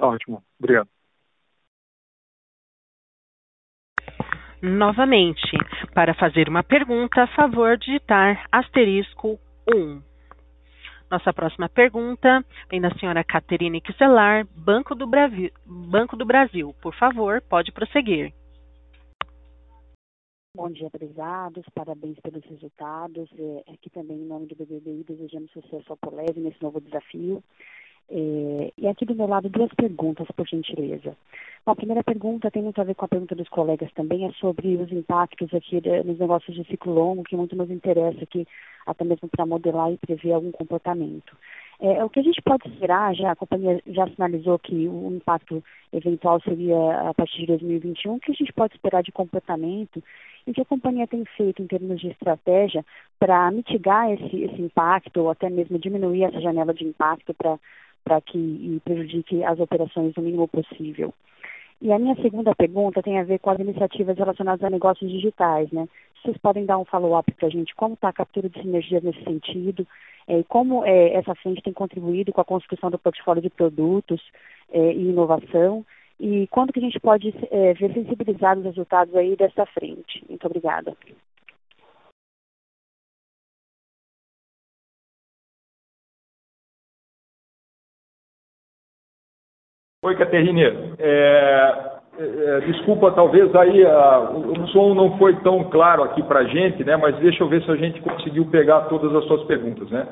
[0.00, 0.88] Ótimo, obrigado.
[4.62, 5.56] Novamente,
[5.94, 9.38] para fazer uma pergunta, a favor digitar asterisco
[9.72, 10.07] 1.
[11.10, 16.74] Nossa próxima pergunta vem da senhora Caterine Kiselar, Banco do, Brasil, Banco do Brasil.
[16.82, 18.32] Por favor, pode prosseguir.
[20.54, 21.64] Bom dia, prezados.
[21.74, 23.30] Parabéns pelos resultados.
[23.38, 27.42] É, aqui também, em nome do BBBI, desejamos sucesso ao Poleve nesse novo desafio.
[28.10, 31.16] É, e aqui do meu lado, duas perguntas, por gentileza.
[31.66, 34.32] Bom, a primeira pergunta tem muito a ver com a pergunta dos colegas também, é
[34.32, 38.46] sobre os impactos aqui de, nos negócios de ciclo longo, que muito nos interessa aqui,
[38.86, 41.36] até mesmo para modelar e prever algum comportamento.
[41.80, 45.62] É, o que a gente pode esperar, já a companhia já sinalizou que o impacto
[45.92, 50.02] eventual seria a partir de 2021, o que a gente pode esperar de comportamento
[50.46, 52.84] e o que a companhia tem feito em termos de estratégia
[53.18, 57.58] para mitigar esse, esse impacto ou até mesmo diminuir essa janela de impacto para
[58.04, 61.12] para que prejudique as operações o mínimo possível.
[61.80, 65.70] E a minha segunda pergunta tem a ver com as iniciativas relacionadas a negócios digitais,
[65.70, 65.86] né?
[66.20, 69.22] Vocês podem dar um follow-up para a gente, como está a captura de sinergias nesse
[69.22, 69.86] sentido,
[70.26, 74.20] é, como é, essa frente tem contribuído com a construção do portfólio de produtos
[74.72, 75.86] é, e inovação,
[76.18, 80.24] e quando que a gente pode é, ver sensibilizados os resultados aí dessa frente.
[80.28, 80.96] Muito obrigada.
[90.00, 90.62] Oi, Caterine.
[91.00, 91.74] É,
[92.20, 96.44] é, desculpa, talvez aí a, o, o som não foi tão claro aqui para a
[96.44, 96.96] gente, né?
[96.96, 100.06] Mas deixa eu ver se a gente conseguiu pegar todas as suas perguntas, né?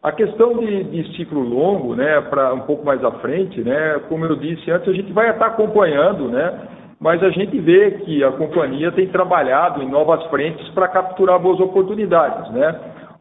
[0.00, 2.20] A questão de, de ciclo longo, né?
[2.20, 4.00] Para um pouco mais à frente, né?
[4.08, 6.60] Como eu disse antes, a gente vai estar acompanhando, né?
[7.00, 11.58] Mas a gente vê que a companhia tem trabalhado em novas frentes para capturar boas
[11.58, 12.78] oportunidades, né?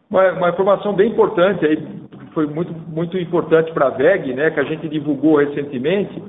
[0.08, 1.78] Uma, uma informação bem importante aí
[2.34, 6.22] foi muito, muito importante para a VEG, né, que a gente divulgou recentemente,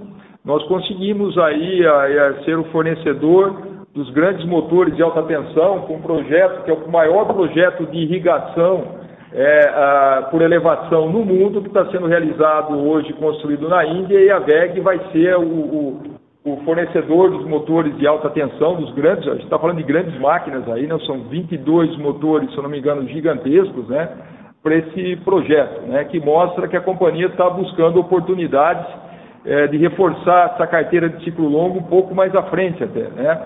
[0.45, 5.97] nós conseguimos aí a, a ser o fornecedor dos grandes motores de alta tensão, com
[5.97, 11.61] um projeto que é o maior projeto de irrigação é, a, por elevação no mundo,
[11.63, 16.03] que está sendo realizado hoje, construído na Índia, e a VEG vai ser o, o,
[16.45, 20.19] o fornecedor dos motores de alta tensão, dos grandes, a gente está falando de grandes
[20.19, 24.09] máquinas aí, né, são 22 motores, se eu não me engano, gigantescos, né?
[24.63, 28.87] Para esse projeto, né, que mostra que a companhia está buscando oportunidades
[29.45, 33.09] é, de reforçar essa carteira de ciclo longo um pouco mais à frente até.
[33.09, 33.41] Né?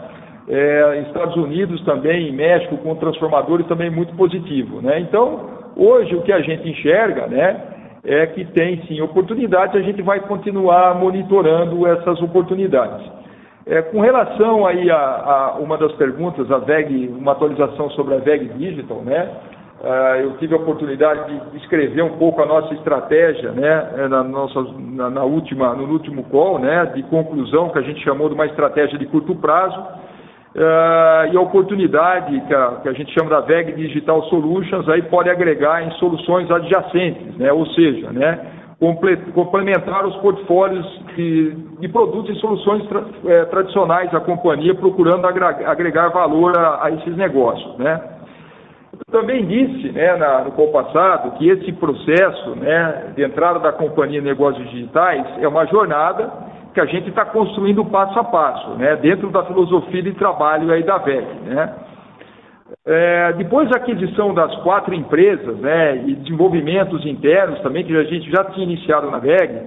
[0.49, 4.83] É, Estados Unidos também, México, com transformadores também muito positivo.
[4.83, 5.01] Né?
[5.01, 7.63] Então, hoje o que a gente enxerga né,
[8.05, 13.11] é que tem sim oportunidades, a gente vai continuar monitorando essas oportunidades.
[13.67, 18.19] É, com relação aí a, a, uma das perguntas, a VEG, uma atualização sobre a
[18.19, 19.29] VEG Digital, né?
[19.79, 24.25] Uh, eu tive a oportunidade de escrever um pouco a nossa estratégia, né, é, na,
[24.25, 28.35] nossa, na, na, última, no último call, né, de conclusão, que a gente chamou de
[28.35, 33.29] uma estratégia de curto prazo, uh, e a oportunidade que a, que a, gente chama
[33.29, 38.41] da VEG Digital Solutions, aí pode agregar em soluções adjacentes, né, ou seja, né,
[39.35, 46.09] complementar os portfólios de, de produtos e soluções tra, é, tradicionais da companhia, procurando agregar
[46.09, 48.16] valor a, a esses negócios, né.
[48.99, 53.73] Eu também disse né, na, no call passado que esse processo né, de entrada da
[53.73, 56.31] companhia negócios digitais é uma jornada
[56.73, 60.83] que a gente está construindo passo a passo, né, dentro da filosofia de trabalho aí
[60.83, 61.27] da VEC.
[61.45, 61.75] Né.
[62.85, 68.31] É, depois da aquisição das quatro empresas né, e desenvolvimentos internos também, que a gente
[68.31, 69.59] já tinha iniciado na VEG,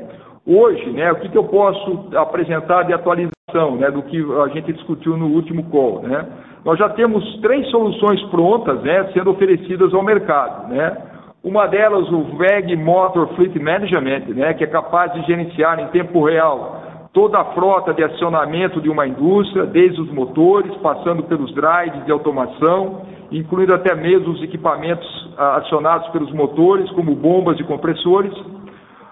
[0.45, 4.73] hoje, né, o que, que eu posso apresentar de atualização né, do que a gente
[4.73, 6.01] discutiu no último call?
[6.03, 6.25] Né?
[6.65, 10.69] Nós já temos três soluções prontas né, sendo oferecidas ao mercado.
[10.69, 10.97] Né?
[11.43, 16.25] Uma delas, o VEG Motor Fleet Management, né, que é capaz de gerenciar em tempo
[16.25, 16.79] real
[17.13, 22.11] toda a frota de acionamento de uma indústria, desde os motores, passando pelos drives de
[22.11, 23.01] automação,
[23.31, 25.07] incluindo até mesmo os equipamentos
[25.37, 28.33] ah, acionados pelos motores, como bombas e compressores.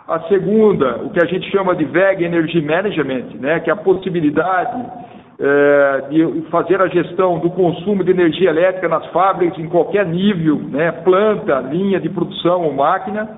[0.07, 3.77] A segunda, o que a gente chama de VEG Energy Management, né, que é a
[3.77, 4.85] possibilidade
[5.39, 10.55] é, de fazer a gestão do consumo de energia elétrica nas fábricas em qualquer nível,
[10.55, 13.29] né, planta, linha de produção ou máquina.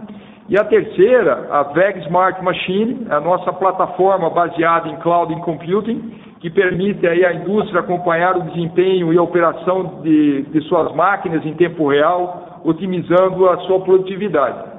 [0.47, 6.49] E a terceira, a VEG Smart Machine, a nossa plataforma baseada em cloud computing, que
[6.49, 11.53] permite aí à indústria acompanhar o desempenho e a operação de, de suas máquinas em
[11.53, 14.78] tempo real, otimizando a sua produtividade.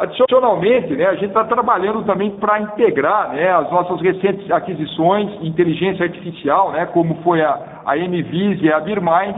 [0.00, 6.06] Adicionalmente, né, a gente está trabalhando também para integrar né, as nossas recentes aquisições inteligência
[6.06, 9.36] artificial, né, como foi a, a MVIS e a BeerMind,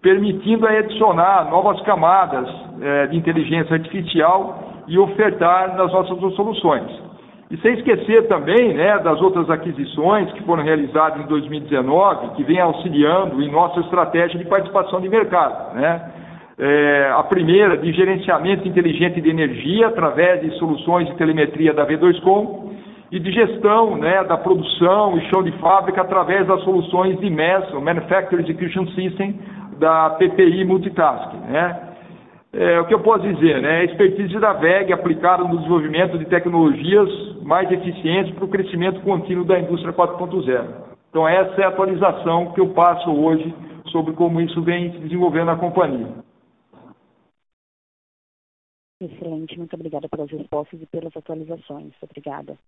[0.00, 2.48] permitindo adicionar novas camadas
[2.80, 6.90] é, de inteligência artificial e ofertar nas nossas soluções.
[7.50, 12.60] E sem esquecer também né, das outras aquisições que foram realizadas em 2019, que vêm
[12.60, 15.74] auxiliando em nossa estratégia de participação de mercado.
[15.74, 16.10] Né?
[16.62, 22.74] É, a primeira de gerenciamento inteligente de energia através de soluções de telemetria da V2Com
[23.10, 27.72] e de gestão né, da produção e chão de fábrica através das soluções de MES,
[27.72, 29.40] o Manufacturing Execution System,
[29.78, 31.32] da PPI Multitask.
[31.48, 31.80] Né?
[32.52, 33.78] É, o que eu posso dizer, né?
[33.78, 37.08] A expertise da VEG aplicada no desenvolvimento de tecnologias
[37.42, 40.64] mais eficientes para o crescimento contínuo da indústria 4.0.
[41.08, 43.54] Então, essa é a atualização que eu passo hoje
[43.86, 46.08] sobre como isso vem se desenvolvendo na companhia.
[49.00, 51.94] Excelente, muito obrigada pelas respostas e pelas atualizações.
[52.02, 52.58] Obrigada.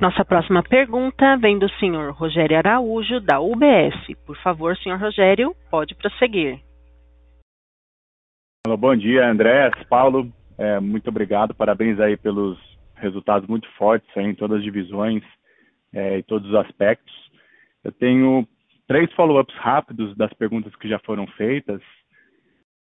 [0.00, 4.14] Nossa próxima pergunta vem do senhor Rogério Araújo, da UBS.
[4.24, 6.60] Por favor, senhor Rogério, pode prosseguir.
[8.78, 10.32] Bom dia, André, Paulo.
[10.56, 12.56] É, muito obrigado, parabéns aí pelos
[12.94, 15.24] resultados muito fortes aí em todas as divisões
[15.92, 17.14] é, em todos os aspectos.
[17.82, 18.46] Eu tenho
[18.86, 21.80] três follow-ups rápidos das perguntas que já foram feitas.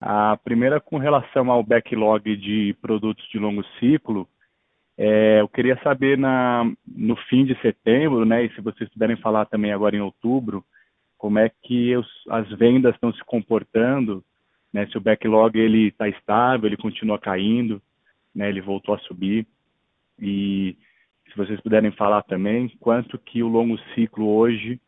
[0.01, 4.29] A primeira com relação ao backlog de produtos de longo ciclo.
[4.99, 9.45] É, eu queria saber na, no fim de setembro, né, e se vocês puderem falar
[9.45, 10.65] também agora em outubro,
[11.19, 14.25] como é que os, as vendas estão se comportando,
[14.73, 17.81] né, se o backlog ele está estável, ele continua caindo,
[18.35, 19.47] né, ele voltou a subir,
[20.19, 20.77] e
[21.29, 24.81] se vocês puderem falar também quanto que o longo ciclo hoje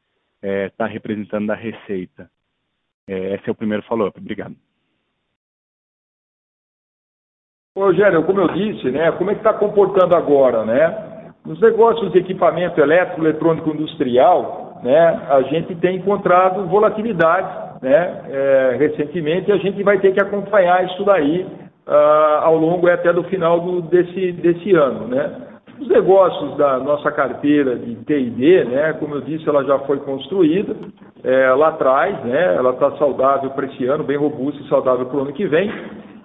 [0.43, 2.31] está é, representando da receita.
[3.09, 4.19] É, esse é o primeiro follow-up.
[4.19, 4.55] Obrigado.
[7.77, 11.33] Rogério, como eu disse, né, como é que está comportando agora, né?
[11.45, 18.77] Nos negócios de equipamento elétrico, eletrônico industrial, né, a gente tem encontrado volatilidade, né, é,
[18.79, 21.47] recentemente, e a gente vai ter que acompanhar isso daí
[21.89, 25.48] uh, ao longo até do final do, desse, desse ano, né?
[25.81, 30.75] Os negócios da nossa carteira de TID, né, como eu disse, ela já foi construída
[31.23, 35.17] é, lá atrás, né, ela está saudável para esse ano, bem robusta e saudável para
[35.17, 35.73] o ano que vem.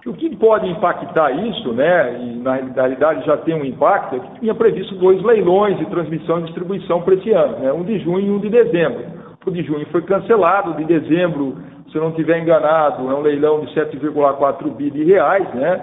[0.06, 4.40] O que pode impactar isso, né, e na realidade já tem um impacto, é que
[4.40, 8.26] tinha previsto dois leilões de transmissão e distribuição para esse ano, né, um de junho
[8.26, 9.04] e um de dezembro.
[9.46, 11.56] O de junho foi cancelado, o de dezembro,
[11.90, 15.80] se eu não estiver enganado, é um leilão de 7,4 bi de reais, né,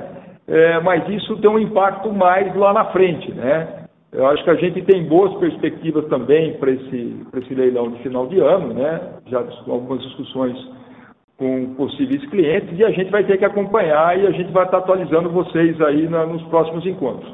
[0.52, 3.86] é, mas isso tem um impacto mais lá na frente, né?
[4.12, 8.28] Eu acho que a gente tem boas perspectivas também para esse, esse leilão de final
[8.28, 9.00] de ano, né?
[9.28, 10.58] Já algumas discussões
[11.38, 14.80] com possíveis clientes e a gente vai ter que acompanhar e a gente vai estar
[14.80, 17.34] atualizando vocês aí na, nos próximos encontros.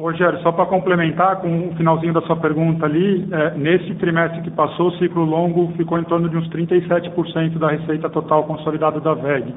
[0.00, 4.50] Rogério, só para complementar com o finalzinho da sua pergunta ali, é, nesse trimestre que
[4.50, 9.12] passou, o ciclo longo ficou em torno de uns 37% da receita total consolidada da
[9.12, 9.54] VEG.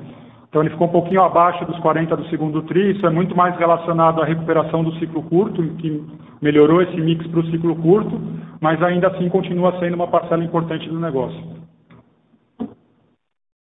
[0.58, 3.56] Então ele ficou um pouquinho abaixo dos 40 do segundo tri, isso é muito mais
[3.60, 6.04] relacionado à recuperação do ciclo curto, que
[6.42, 8.20] melhorou esse mix para o ciclo curto,
[8.60, 11.40] mas ainda assim continua sendo uma parcela importante do negócio.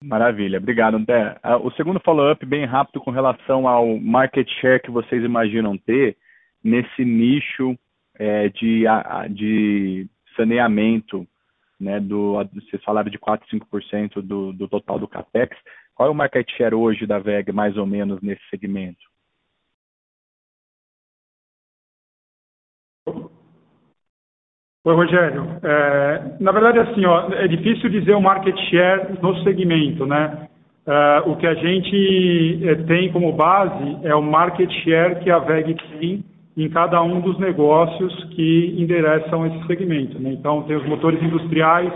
[0.03, 1.35] Maravilha, obrigado, André.
[1.41, 6.15] Ah, o segundo follow-up, bem rápido, com relação ao market share que vocês imaginam ter
[6.63, 7.75] nesse nicho
[8.19, 8.83] é, de,
[9.31, 11.25] de saneamento,
[11.79, 15.57] né, do, vocês falaram de 4, 5% do, do total do CAPEX.
[15.95, 19.01] Qual é o market share hoje da VEG, mais ou menos, nesse segmento?
[24.85, 25.43] Oi, Rogério.
[25.63, 30.49] É, na verdade, assim, ó, é difícil dizer o market share no segmento, né?
[30.85, 35.39] É, o que a gente é, tem como base é o market share que a
[35.39, 36.25] VEG tem
[36.57, 40.19] em cada um dos negócios que endereçam esse segmento.
[40.19, 40.33] Né?
[40.33, 41.93] Então, tem os motores industriais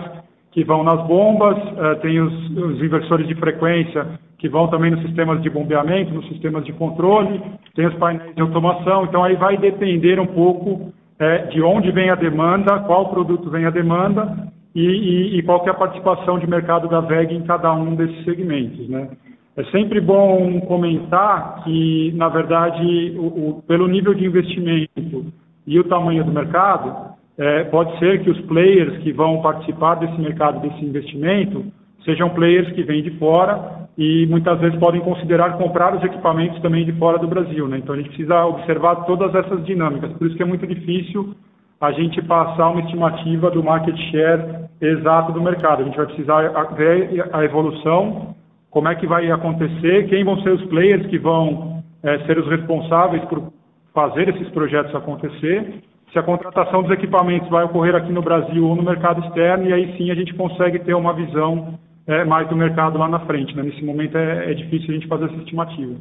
[0.57, 4.07] que vão nas bombas, uh, tem os, os, inversores de frequência
[4.39, 7.39] que vão também nos sistemas de bombeamento, nos sistemas de controle,
[7.75, 9.03] tem os painéis de automação.
[9.03, 13.65] Então, aí vai depender um pouco é, de onde vem a demanda, qual produto vem
[13.65, 17.71] a demanda e, e, e qual é a participação de mercado da VEG em cada
[17.73, 18.89] um desses segmentos.
[18.89, 19.09] Né?
[19.55, 25.27] É sempre bom comentar que, na verdade, o, o, pelo nível de investimento
[25.67, 30.19] e o tamanho do mercado, é, pode ser que os players que vão participar desse
[30.19, 31.65] mercado, desse investimento,
[32.03, 36.85] sejam players que vêm de fora e muitas vezes podem considerar comprar os equipamentos também
[36.85, 37.67] de fora do Brasil.
[37.67, 37.77] Né?
[37.77, 40.11] Então a gente precisa observar todas essas dinâmicas.
[40.13, 41.35] Por isso que é muito difícil
[41.79, 45.81] a gente passar uma estimativa do market share exato do mercado.
[45.81, 46.41] A gente vai precisar
[46.75, 48.35] ver a evolução
[48.69, 52.47] como é que vai acontecer, quem vão ser os players que vão é, ser os
[52.47, 53.51] responsáveis por
[53.93, 55.81] fazer esses projetos acontecer,
[56.11, 59.73] se a contratação dos equipamentos vai ocorrer aqui no Brasil ou no mercado externo, e
[59.73, 61.77] aí sim a gente consegue ter uma visão
[62.07, 63.55] é, mais do mercado lá na frente.
[63.55, 63.63] Né?
[63.63, 65.95] Nesse momento é, é difícil a gente fazer essa estimativa.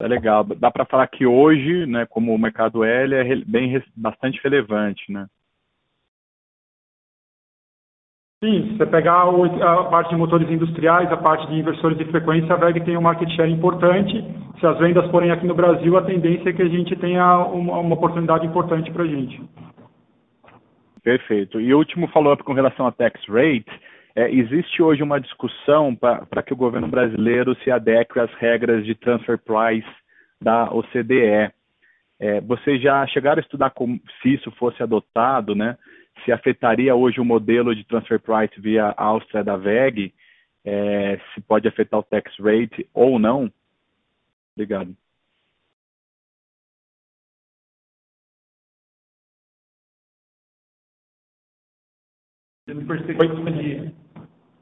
[0.00, 0.44] É legal.
[0.44, 5.26] Dá para falar que hoje, né, como o mercado ele é bem bastante relevante, né?
[8.44, 12.52] Sim, se você pegar a parte de motores industriais, a parte de inversores de frequência,
[12.52, 14.22] a VEG tem um market share importante.
[14.60, 17.78] Se as vendas forem aqui no Brasil, a tendência é que a gente tenha uma,
[17.78, 19.40] uma oportunidade importante para a gente.
[21.02, 21.58] Perfeito.
[21.58, 23.64] E o último follow-up com relação à tax rate,
[24.14, 28.94] é, existe hoje uma discussão para que o governo brasileiro se adeque às regras de
[28.94, 29.88] transfer price
[30.38, 31.50] da OCDE.
[32.20, 35.78] É, vocês já chegaram a estudar como, se isso fosse adotado, né?
[36.24, 40.12] Se afetaria hoje o modelo de transfer price via Áustria da VEG,
[40.64, 43.50] é, se pode afetar o tax rate ou não?
[44.56, 44.96] Obrigado.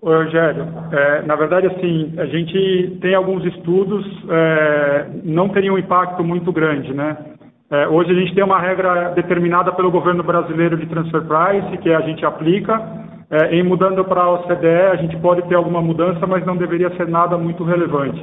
[0.04, 0.64] Oi, Rogério.
[0.92, 6.50] É, na verdade, assim, a gente tem alguns estudos, é, não teria um impacto muito
[6.52, 7.16] grande, né?
[7.72, 11.90] É, hoje a gente tem uma regra determinada pelo governo brasileiro de transfer price, que
[11.90, 12.78] a gente aplica.
[13.30, 16.94] É, em mudando para a OCDE, a gente pode ter alguma mudança, mas não deveria
[16.98, 18.22] ser nada muito relevante.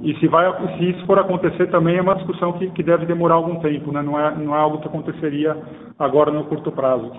[0.00, 3.34] E se, vai, se isso for acontecer também é uma discussão que, que deve demorar
[3.34, 4.00] algum tempo, né?
[4.00, 5.54] não, é, não é algo que aconteceria
[5.98, 7.12] agora no curto prazo.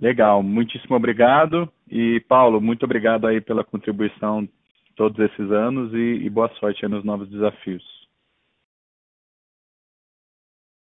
[0.00, 1.68] Legal, muitíssimo obrigado.
[1.90, 4.46] E Paulo, muito obrigado aí pela contribuição
[4.94, 7.93] todos esses anos e, e boa sorte nos novos desafios.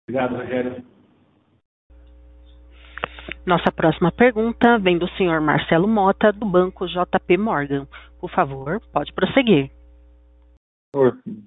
[0.08, 0.84] Obrigado, Rogério.
[3.46, 7.88] Nossa próxima pergunta vem do senhor Marcelo Mota, do Banco JP Morgan.
[8.20, 9.72] Por favor, pode prosseguir.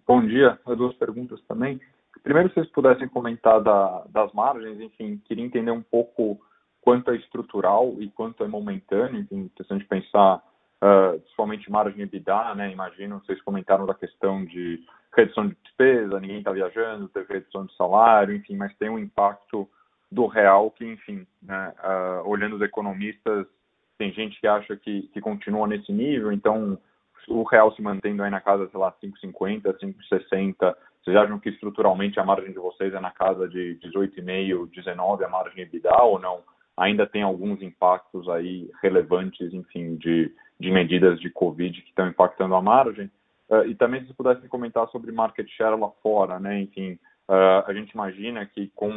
[0.07, 0.59] Bom dia.
[0.77, 1.81] Duas perguntas também.
[2.23, 6.39] Primeiro, se vocês pudessem comentar da, das margens, enfim, queria entender um pouco
[6.81, 10.43] quanto é estrutural e quanto é momentâneo, enfim, questão de pensar
[10.83, 12.73] uh, principalmente margem EBITDA, né?
[12.73, 14.85] Imagino, vocês comentaram da questão de
[15.17, 19.69] redução de despesa, ninguém está viajando, teve redução de salário, enfim, mas tem um impacto
[20.12, 23.47] do real que, enfim, né, uh, olhando os economistas,
[23.99, 26.79] tem gente que acha que, que continua nesse nível, então
[27.29, 32.21] o real se mantendo aí na casa, sei lá, 5,50, 5,60, vocês acham que estruturalmente
[32.21, 36.41] a margem de vocês é na casa de 18,5, 19 a margem EBITDA ou não?
[36.77, 42.55] Ainda tem alguns impactos aí relevantes, enfim, de, de medidas de Covid que estão impactando
[42.55, 43.11] a margem?
[43.49, 46.62] Uh, e também se pudessem comentar sobre market share lá fora, né?
[46.62, 48.90] Enfim, uh, a gente imagina que com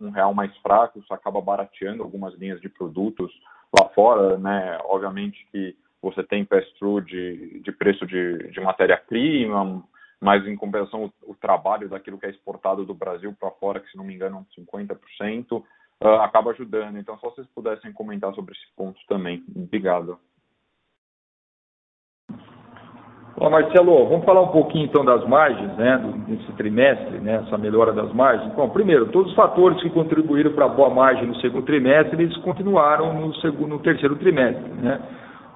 [0.00, 3.30] um, real mais fraco isso acaba barateando algumas linhas de produtos
[3.72, 4.78] lá fora, né?
[4.84, 9.82] Obviamente que você tem pass-through de, de preço de, de matéria-prima,
[10.20, 13.90] mas em compensação o, o, trabalho daquilo que é exportado do Brasil para fora, que
[13.90, 16.98] se não me engano é 50%, uh, acaba ajudando.
[16.98, 19.44] Então, só vocês pudessem comentar sobre esse ponto também.
[19.54, 20.18] Obrigado.
[23.44, 27.92] Bom, Marcelo, vamos falar um pouquinho então das margens, né, desse trimestre, né, essa melhora
[27.92, 28.50] das margens.
[28.54, 32.34] Bom, primeiro, todos os fatores que contribuíram para a boa margem no segundo trimestre, eles
[32.38, 34.98] continuaram no, segundo, no terceiro trimestre, né,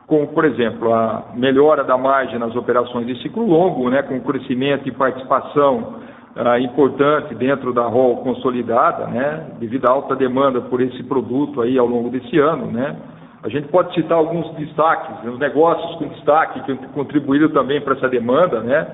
[0.07, 4.87] como, por exemplo, a melhora da margem nas operações de ciclo longo, né, com crescimento
[4.87, 5.95] e participação
[6.37, 11.79] ah, importante dentro da ROL consolidada, né, devido à alta demanda por esse produto aí
[11.79, 12.95] ao longo desse ano, né,
[13.43, 18.09] a gente pode citar alguns destaques, os negócios com destaque que contribuíram também para essa
[18.09, 18.87] demanda, né?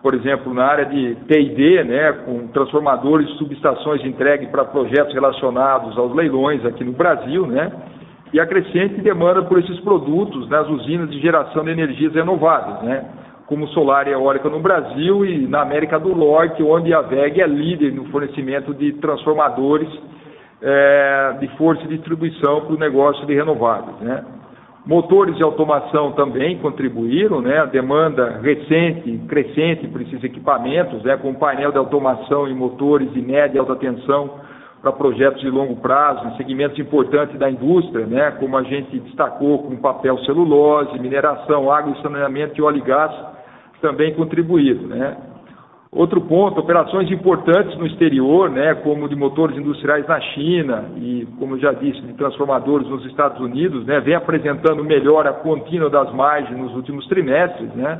[0.00, 5.98] Por exemplo, na área de T&D, né, com transformadores e subestações entregues para projetos relacionados
[5.98, 7.72] aos leilões aqui no Brasil, né?
[8.32, 13.04] E a crescente demanda por esses produtos nas usinas de geração de energias renováveis, né?
[13.48, 17.46] como solar e eólica no Brasil e na América do Norte, onde a VEG é
[17.46, 19.88] líder no fornecimento de transformadores
[20.60, 23.96] é, de força e distribuição para o negócio de renováveis.
[24.00, 24.24] Né?
[24.84, 27.58] Motores de automação também contribuíram, né?
[27.58, 31.16] a demanda recente, crescente por esses equipamentos, né?
[31.16, 34.30] com painel de automação e motores de média e alta tensão
[34.80, 38.30] para projetos de longo prazo, em segmentos importantes da indústria, né?
[38.38, 43.12] como a gente destacou com papel celulose, mineração, água e saneamento e óleo e gás,
[43.80, 44.86] também contribuído.
[44.86, 45.16] Né?
[45.90, 51.58] Outro ponto, operações importantes no exterior, né, como de motores industriais na China e, como
[51.58, 56.74] já disse, de transformadores nos Estados Unidos, né, vem apresentando melhora contínua das margens nos
[56.74, 57.72] últimos trimestres.
[57.74, 57.98] Né.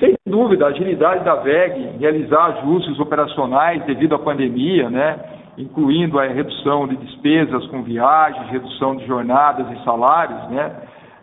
[0.00, 5.16] Sem dúvida, a agilidade da VEG em realizar ajustes operacionais devido à pandemia, né,
[5.56, 10.72] incluindo a redução de despesas com viagens, redução de jornadas e salários, né,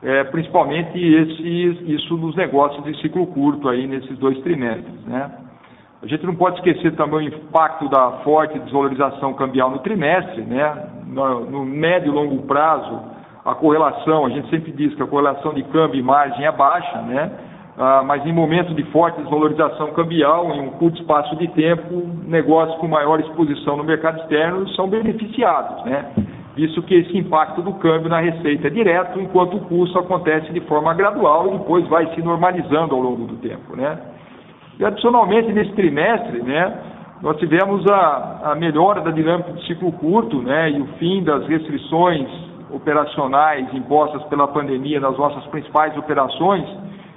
[0.02, 5.06] é, principalmente isso nos negócios de ciclo curto aí nesses dois trimestres.
[5.06, 5.30] Né.
[6.04, 10.90] A gente não pode esquecer também o impacto da forte desvalorização cambial no trimestre, né?
[11.08, 13.00] No, no, médio e longo prazo,
[13.46, 17.02] a correlação, a gente sempre diz que a correlação de câmbio e margem é baixa,
[17.04, 17.32] né?
[17.78, 22.78] Ah, mas em momentos de forte desvalorização cambial, em um curto espaço de tempo, negócios
[22.80, 26.12] com maior exposição no mercado externo são beneficiados, né?
[26.54, 30.60] Visto que esse impacto do câmbio na receita é direto, enquanto o custo acontece de
[30.62, 33.98] forma gradual e depois vai se normalizando ao longo do tempo, né?
[34.80, 40.42] E adicionalmente nesse trimestre, né, nós tivemos a, a melhora da dinâmica do ciclo curto,
[40.42, 42.28] né, e o fim das restrições
[42.72, 46.68] operacionais impostas pela pandemia nas nossas principais operações,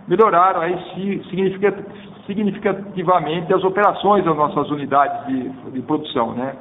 [0.06, 0.78] melhoraram aí
[2.26, 6.54] significativamente as operações das nossas unidades de, de produção, né,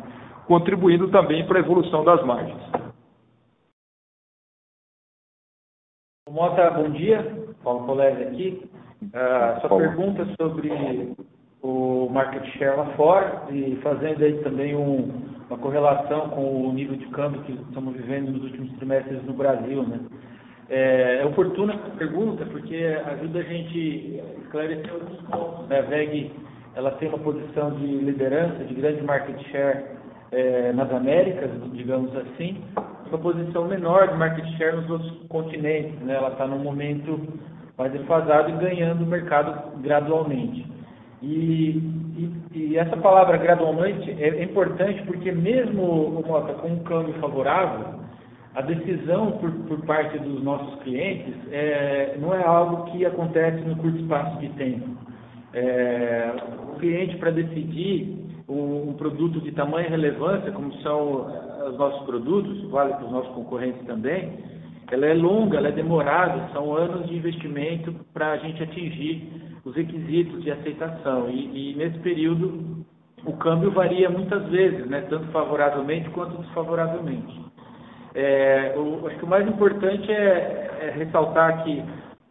[0.48, 2.58] contribuindo também para a evolução das margens.
[6.30, 7.45] Mota, bom dia.
[7.66, 8.70] Paulo Polese aqui.
[9.04, 11.16] Uh, sua pergunta sobre
[11.62, 15.12] o market share lá fora e fazendo aí também um,
[15.50, 19.84] uma correlação com o nível de câmbio que estamos vivendo nos últimos trimestres no Brasil,
[19.84, 20.00] né?
[20.70, 25.68] É, é oportuna essa pergunta porque ajuda a gente a esclarecer outros pontos.
[25.68, 25.80] Né?
[25.80, 26.32] A VEG
[26.76, 29.86] ela tem uma posição de liderança, de grande market share
[30.32, 32.58] é, nas Américas, digamos assim,
[33.08, 36.00] uma posição menor de market share nos outros continentes.
[36.02, 36.16] Né?
[36.16, 37.20] Ela está num momento
[37.78, 40.66] mais defasado e ganhando o mercado gradualmente.
[41.22, 41.82] E,
[42.18, 48.00] e, e, essa palavra gradualmente é, importante porque mesmo Mota, com um câmbio favorável,
[48.54, 53.76] a decisão por, por parte dos nossos clientes é, não é algo que acontece no
[53.78, 54.90] curto espaço de tempo.
[55.54, 56.32] É,
[56.72, 61.28] o cliente para decidir um produto de tamanha relevância, como são
[61.68, 64.34] os nossos produtos, vale para os nossos concorrentes também,
[64.92, 69.76] ela é longa, ela é demorada, são anos de investimento para a gente atingir os
[69.76, 71.30] requisitos de aceitação.
[71.30, 72.86] E, e, nesse período,
[73.26, 77.46] o câmbio varia muitas vezes, né, tanto favoravelmente quanto desfavoravelmente.
[78.14, 81.84] É, o, acho que o mais importante é, é ressaltar que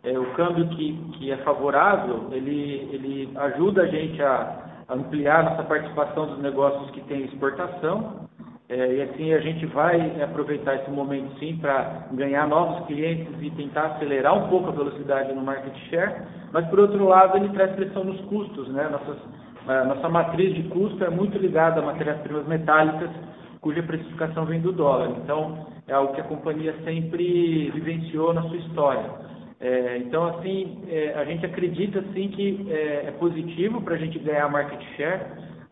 [0.04, 5.62] é, o câmbio que, que é favorável, ele, ele ajuda a gente a ampliar nossa
[5.64, 8.28] participação dos negócios que têm exportação,
[8.74, 13.48] é, e assim a gente vai aproveitar esse momento sim para ganhar novos clientes e
[13.50, 16.22] tentar acelerar um pouco a velocidade no market share,
[16.52, 18.88] mas por outro lado ele traz pressão nos custos, né?
[18.88, 19.16] Nossas,
[19.68, 23.10] a nossa matriz de custo é muito ligada a matérias-primas metálicas,
[23.60, 25.10] cuja precificação vem do dólar.
[25.22, 29.08] Então é algo que a companhia sempre vivenciou na sua história.
[29.60, 34.18] É, então assim é, a gente acredita sim que é, é positivo para a gente
[34.18, 35.20] ganhar market share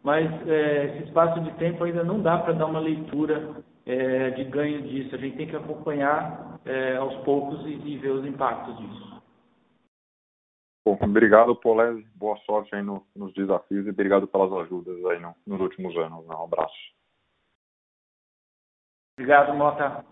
[0.02, 4.44] mas é, esse espaço de tempo ainda não dá para dar uma leitura é, de
[4.44, 5.14] ganho disso.
[5.14, 9.22] A gente tem que acompanhar é, aos poucos e, e, ver os impactos disso.
[10.84, 12.04] Bom, obrigado, Polese.
[12.16, 16.26] Boa sorte aí no, nos desafios e obrigado pelas ajudas aí no, nos últimos anos.
[16.26, 16.74] Um abraço.
[19.16, 20.04] Obrigado, Mota.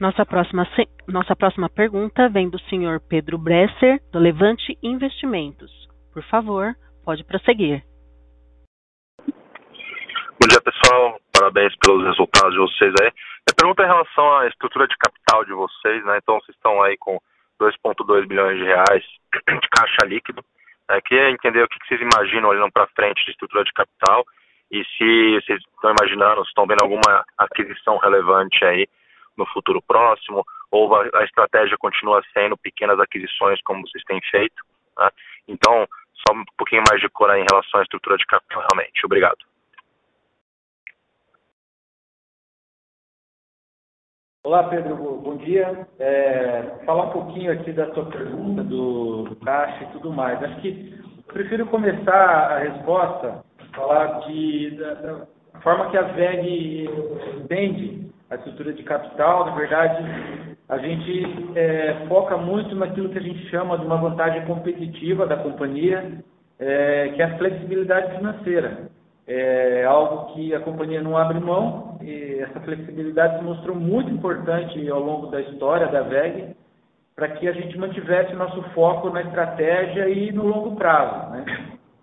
[0.00, 0.64] Nossa próxima,
[1.08, 5.72] nossa próxima pergunta vem do senhor Pedro Bresser, do Levante Investimentos.
[6.12, 7.82] Por favor, pode prosseguir.
[10.40, 11.20] Bom dia, pessoal.
[11.32, 13.10] Parabéns pelos resultados de vocês aí.
[13.50, 16.18] A pergunta é em relação à estrutura de capital de vocês, né?
[16.22, 17.18] Então, vocês estão aí com
[17.60, 19.02] 2,2 bilhões de reais
[19.34, 20.44] de caixa líquido.
[20.90, 24.24] É, queria entender o que vocês imaginam olhando para frente de estrutura de capital
[24.70, 28.86] e se vocês estão imaginando, se estão vendo alguma aquisição relevante aí
[29.36, 34.62] no futuro próximo, ou a estratégia continua sendo pequenas aquisições como vocês têm feito.
[34.96, 35.10] Né?
[35.48, 39.04] Então, só um pouquinho mais de cor aí em relação à estrutura de capital, realmente.
[39.04, 39.47] Obrigado.
[44.48, 45.86] Olá, Pedro, bom dia.
[45.98, 50.42] É, falar um pouquinho aqui da sua pergunta do, do caixa e tudo mais.
[50.42, 53.44] Acho que prefiro começar a resposta
[53.74, 55.26] falar de, da, da
[55.60, 56.88] forma que a VEG
[57.42, 59.44] entende a estrutura de capital.
[59.44, 60.02] Na verdade,
[60.70, 65.36] a gente é, foca muito naquilo que a gente chama de uma vantagem competitiva da
[65.36, 66.24] companhia,
[66.58, 68.88] é, que é a flexibilidade financeira
[69.28, 74.88] é algo que a companhia não abre mão e essa flexibilidade se mostrou muito importante
[74.88, 76.56] ao longo da história da VEG
[77.14, 81.30] para que a gente mantivesse nosso foco na estratégia e no longo prazo.
[81.32, 81.44] Né?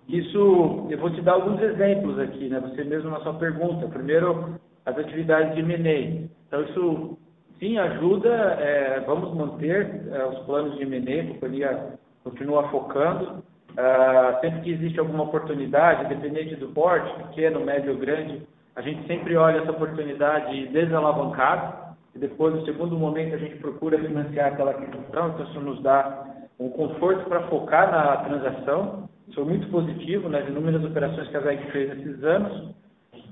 [0.08, 2.60] Isso, eu vou te dar alguns exemplos aqui, né?
[2.60, 3.88] você mesmo na sua pergunta.
[3.88, 6.28] Primeiro, as atividades de M&A.
[6.48, 7.18] Então, isso
[7.60, 13.44] sim ajuda, é, vamos manter é, os planos de M&A, a companhia continua focando,
[13.76, 18.42] Uh, sempre que existe alguma oportunidade, independente do porte, pequeno, médio ou grande,
[18.74, 24.00] a gente sempre olha essa oportunidade desalavancada e depois, no segundo momento, a gente procura
[24.00, 25.30] financiar aquela aquisição.
[25.30, 26.26] Então, isso nos dá
[26.58, 29.10] um conforto para focar na transação.
[29.28, 32.74] Isso é muito positivo nas inúmeras operações que a VEG fez nesses anos.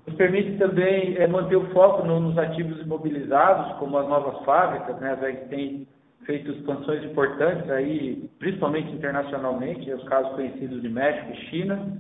[0.06, 5.00] Nos permite também é, manter o foco no, nos ativos imobilizados, como as novas fábricas.
[5.00, 5.14] Né?
[5.14, 5.88] A VEG tem
[6.26, 11.98] feito expansões importantes aí, principalmente internacionalmente, os casos conhecidos de México e China.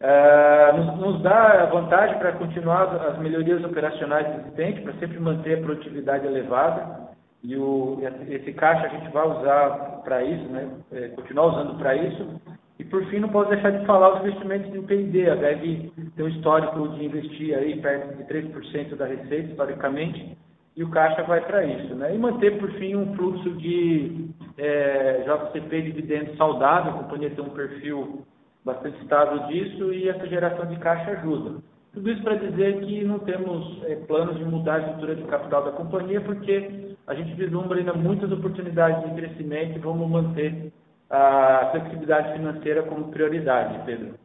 [0.00, 5.62] Uh, nos, nos, dá vantagem para continuar as melhorias operacionais existentes, para sempre manter a
[5.62, 7.04] produtividade elevada.
[7.42, 7.98] E o,
[8.28, 10.68] esse caixa a gente vai usar para isso, né?
[10.92, 12.40] É, continuar usando para isso.
[12.78, 15.30] E por fim, não posso deixar de falar os investimentos em P&D.
[15.30, 20.36] A VEG tem um histórico de investir aí perto de 3% da receita, historicamente
[20.76, 21.94] e o caixa vai para isso.
[21.94, 22.14] Né?
[22.14, 27.50] E manter, por fim, um fluxo de é, JCP dividendos saudável, a companhia tem um
[27.50, 28.26] perfil
[28.64, 31.62] bastante estável disso e essa geração de caixa ajuda.
[31.92, 35.64] Tudo isso para dizer que não temos é, planos de mudar a estrutura de capital
[35.64, 40.72] da companhia, porque a gente vislumbra ainda muitas oportunidades de crescimento e vamos manter
[41.08, 44.18] a flexibilidade financeira como prioridade, Pedro.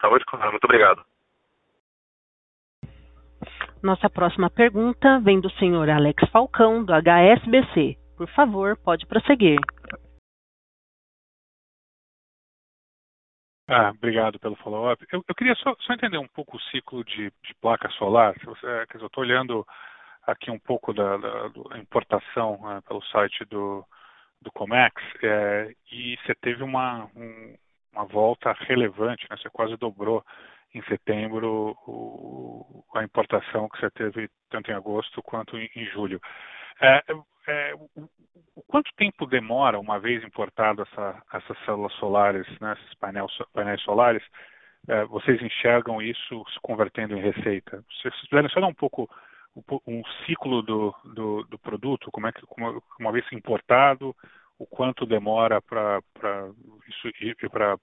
[0.00, 1.11] Tá muito claro, muito obrigado.
[3.82, 7.98] Nossa próxima pergunta vem do senhor Alex Falcão, do HSBC.
[8.16, 9.58] Por favor, pode prosseguir.
[13.68, 15.04] Ah, obrigado pelo follow-up.
[15.10, 18.34] Eu, eu, queria só, só, entender um pouco o ciclo de, de placa solar.
[18.44, 19.66] Você, quer dizer, eu estou olhando
[20.26, 23.84] aqui um pouco da, da, da importação é, pelo site do,
[24.40, 27.56] do Comex é, e você teve uma, um,
[27.92, 29.36] uma volta relevante, né?
[29.36, 30.24] você quase dobrou
[30.74, 36.20] em setembro o, a importação que você teve tanto em agosto quanto em, em julho.
[36.80, 37.02] É,
[37.46, 43.30] é, o, quanto tempo demora, uma vez importado essa, essas células solares, né, esses painéis,
[43.52, 44.22] painéis solares,
[44.88, 47.84] é, vocês enxergam isso se convertendo em receita?
[48.00, 49.08] Vocês puderem só dar um pouco
[49.86, 52.42] um ciclo do, do, do produto, como é que,
[52.98, 54.16] uma vez importado,
[54.58, 56.00] o quanto demora para
[56.88, 57.76] isso ir para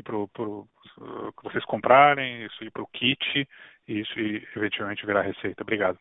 [0.00, 3.48] ir para que vocês comprarem, isso ir para o kit
[3.86, 5.62] e isso ir, eventualmente virar receita.
[5.62, 5.98] Obrigado.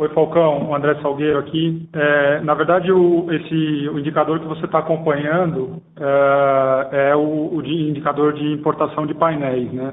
[0.00, 1.86] Oi, Falcão, o André Salgueiro aqui.
[1.92, 7.60] É, na verdade, o, esse, o indicador que você está acompanhando é, é o, o
[7.62, 9.92] de indicador de importação de painéis, né?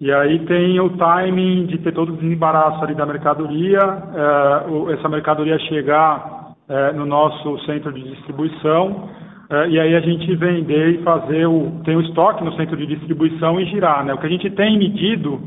[0.00, 5.10] E aí tem o timing de ter todo o desembaraço ali da mercadoria, é, essa
[5.10, 9.08] mercadoria chegar é, no nosso centro de distribuição,
[9.50, 11.82] é, e aí a gente vender e fazer o.
[11.84, 14.04] tem o estoque no centro de distribuição e girar.
[14.04, 14.14] Né?
[14.14, 15.40] O que a gente tem medido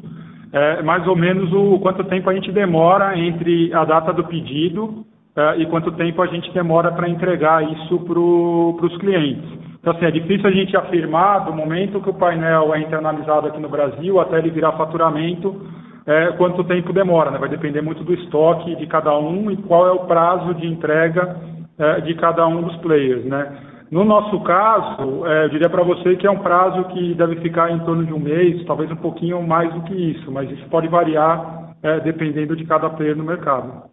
[0.54, 5.06] é mais ou menos o quanto tempo a gente demora entre a data do pedido
[5.36, 9.68] é, e quanto tempo a gente demora para entregar isso para os clientes.
[9.80, 13.60] Então, assim, é difícil a gente afirmar do momento que o painel é internalizado aqui
[13.60, 15.66] no Brasil até ele virar faturamento
[16.08, 17.38] é, quanto tempo demora, né?
[17.38, 21.36] vai depender muito do estoque de cada um e qual é o prazo de entrega
[21.78, 23.26] é, de cada um dos players.
[23.26, 23.58] Né?
[23.92, 27.72] No nosso caso, é, eu diria para você que é um prazo que deve ficar
[27.72, 30.88] em torno de um mês, talvez um pouquinho mais do que isso, mas isso pode
[30.88, 33.84] variar é, dependendo de cada player no mercado.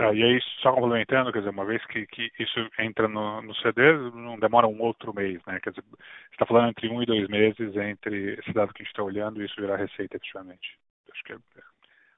[0.00, 3.54] Tá, e aí, só complementando, quer dizer, uma vez que, que isso entra no, no,
[3.56, 5.60] CD, não demora um outro mês, né?
[5.60, 8.84] Quer dizer, você está falando entre um e dois meses entre esse dado que a
[8.84, 10.78] gente está olhando e isso virar receita efetivamente.
[11.12, 11.62] Acho que é, é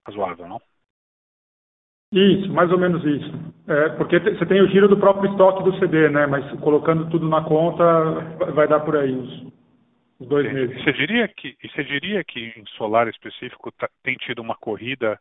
[0.06, 0.60] razoável, não?
[2.12, 3.32] Isso, mais ou menos isso.
[3.66, 6.26] É, porque você tem o giro do próprio estoque do CD, né?
[6.26, 7.82] Mas colocando tudo na conta,
[8.52, 9.46] vai dar por aí os,
[10.20, 10.52] os dois Sim.
[10.52, 10.84] meses.
[10.84, 15.18] Você diria que, você diria que em solar específico tá, tem tido uma corrida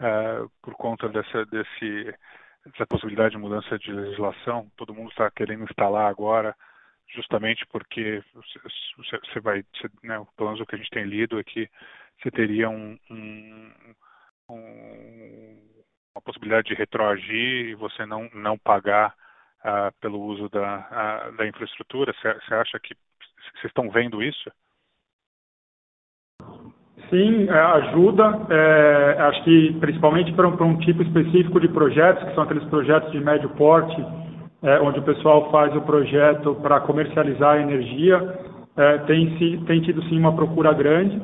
[0.00, 2.14] uh, por conta dessa, desse,
[2.66, 4.70] dessa possibilidade de mudança de legislação.
[4.76, 6.54] Todo mundo está querendo instalar agora
[7.14, 8.60] justamente porque você,
[9.26, 11.68] você vai, você, né, pelo menos o que a gente tem lido é que
[12.20, 13.72] você teria um, um,
[14.50, 15.72] um,
[16.14, 19.14] uma possibilidade de retroagir e você não, não pagar
[19.60, 22.12] uh, pelo uso da, uh, da infraestrutura.
[22.12, 22.94] Você acha que
[23.52, 24.50] vocês estão vendo isso?
[27.10, 28.38] Sim, é, ajuda.
[28.50, 32.64] É, acho que principalmente para um, para um, tipo específico de projetos, que são aqueles
[32.64, 34.04] projetos de médio porte,
[34.62, 38.38] é, onde o pessoal faz o projeto para comercializar a energia,
[38.76, 41.20] é, tem, tem, tido sim uma procura grande.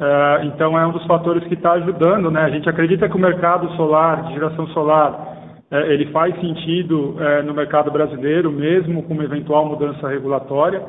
[0.00, 2.30] É, então é um dos fatores que está ajudando.
[2.30, 2.40] Né?
[2.40, 5.36] A gente acredita que o mercado solar, de geração solar,
[5.70, 10.82] é, ele faz sentido no mercado brasileiro, mesmo com uma eventual mudança regulatória.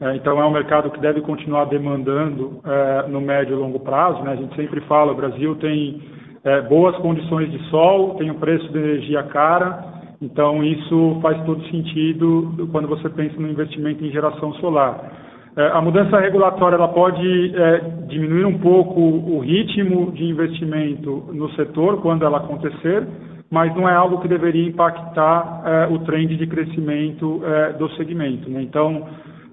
[0.00, 4.22] É, então, é um mercado que deve continuar demandando é, no médio e longo prazo.
[4.22, 4.32] Né?
[4.32, 6.02] A gente sempre fala, o Brasil tem
[6.44, 9.82] é, boas condições de sol, tem o preço de energia cara,
[10.20, 15.12] então isso faz todo sentido quando você pensa no investimento em geração solar.
[15.56, 17.78] É, a mudança regulatória ela pode é,
[18.08, 23.06] diminuir um pouco o ritmo de investimento no setor quando ela acontecer,
[23.50, 27.40] mas não é algo que deveria impactar é, o trend de crescimento
[27.78, 28.50] do segmento.
[28.50, 28.62] Né?
[28.62, 29.06] Então,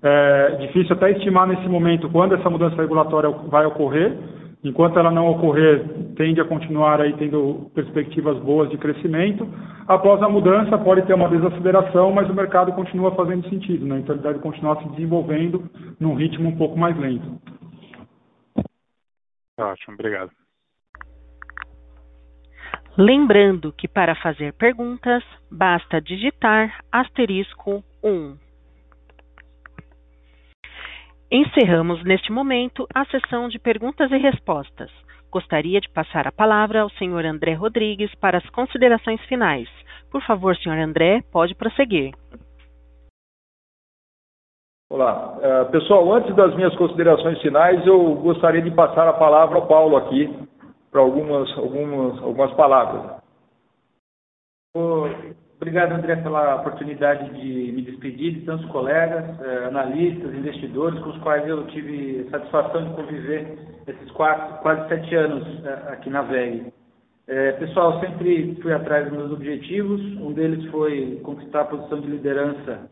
[0.04, 4.18] é difícil até estimar nesse momento quando essa mudança regulatória vai ocorrer.
[4.64, 5.84] Enquanto ela não ocorrer,
[6.16, 9.48] tende a continuar aí tendo perspectivas boas de crescimento.
[9.88, 14.00] Após a mudança, pode ter uma desaceleração, mas o mercado continua fazendo sentido, né?
[14.00, 15.64] Então ele deve continuar se desenvolvendo
[16.00, 17.42] num ritmo um pouco mais lento.
[19.60, 20.32] Ótimo, obrigado.
[22.98, 28.51] Lembrando que para fazer perguntas, basta digitar asterisco 1.
[31.34, 34.92] Encerramos neste momento a sessão de perguntas e respostas.
[35.32, 39.70] Gostaria de passar a palavra ao senhor André Rodrigues para as considerações finais.
[40.12, 42.14] Por favor, senhor André, pode prosseguir.
[44.90, 45.38] Olá.
[45.38, 49.96] Uh, pessoal, antes das minhas considerações finais, eu gostaria de passar a palavra ao Paulo
[49.96, 50.30] aqui
[50.92, 53.22] para algumas, algumas, algumas palavras.
[55.62, 61.18] Obrigado, André, pela oportunidade de me despedir de tantos colegas, eh, analistas, investidores, com os
[61.20, 66.74] quais eu tive satisfação de conviver esses quatro, quase sete anos eh, aqui na VEG.
[67.28, 70.02] Eh, pessoal, sempre fui atrás dos meus objetivos.
[70.18, 72.90] Um deles foi conquistar a posição de liderança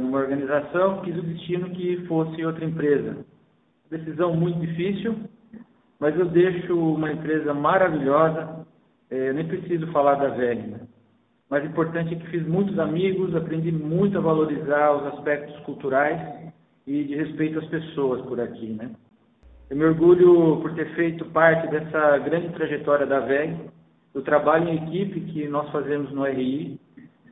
[0.00, 3.18] numa organização, quis o destino que fosse outra empresa.
[3.90, 5.16] Decisão muito difícil,
[6.00, 8.66] mas eu deixo uma empresa maravilhosa.
[9.10, 10.80] Nem preciso falar da VEG, né?
[11.50, 16.52] Mas importante é que fiz muitos amigos, aprendi muito a valorizar os aspectos culturais
[16.86, 18.90] e de respeito às pessoas por aqui, né?
[19.70, 23.70] Eu me orgulho por ter feito parte dessa grande trajetória da VEG,
[24.14, 26.80] do trabalho em equipe que nós fazemos no RI,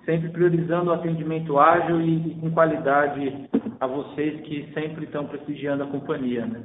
[0.05, 3.49] sempre priorizando o atendimento ágil e, com qualidade
[3.81, 6.64] a vocês que sempre estão prestigiando a companhia, né?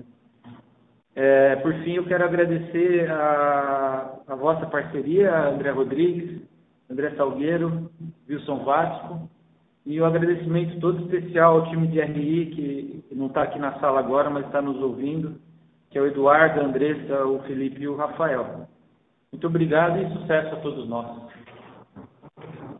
[1.13, 6.41] É, por fim, eu quero agradecer a, a vossa parceria, André Rodrigues,
[6.91, 7.89] André Salgueiro,
[8.29, 9.29] Wilson Vasco,
[9.85, 13.79] e o um agradecimento todo especial ao time de RI, que não está aqui na
[13.79, 15.35] sala agora, mas está nos ouvindo,
[15.89, 18.67] que é o Eduardo, a Andressa, o Felipe e o Rafael.
[19.31, 21.07] Muito obrigado e sucesso a todos nós.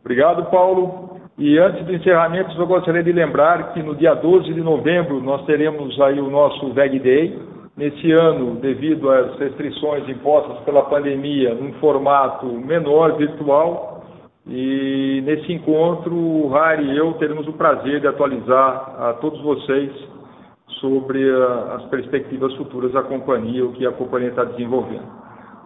[0.00, 1.20] Obrigado, Paulo.
[1.38, 5.44] E antes do encerramento, eu gostaria de lembrar que no dia 12 de novembro nós
[5.46, 7.52] teremos aí o nosso VEG Day.
[7.74, 13.91] Nesse ano, devido às restrições impostas pela pandemia, num formato menor, virtual,
[14.46, 19.92] e nesse encontro, o Rari e eu teremos o prazer de atualizar a todos vocês
[20.80, 25.06] sobre a, as perspectivas futuras da companhia, o que a companhia está desenvolvendo.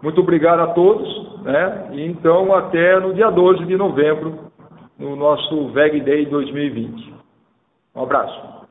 [0.03, 1.91] Muito obrigado a todos, né?
[1.93, 4.53] E então até no dia 12 de novembro,
[4.99, 7.15] no nosso VEG Day 2020.
[7.95, 8.67] Um abraço.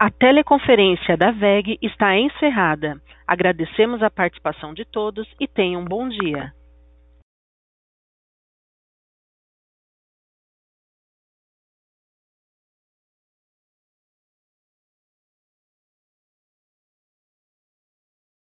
[0.00, 3.00] A teleconferência da VEG está encerrada.
[3.26, 6.52] Agradecemos a participação de todos e tenham um bom dia.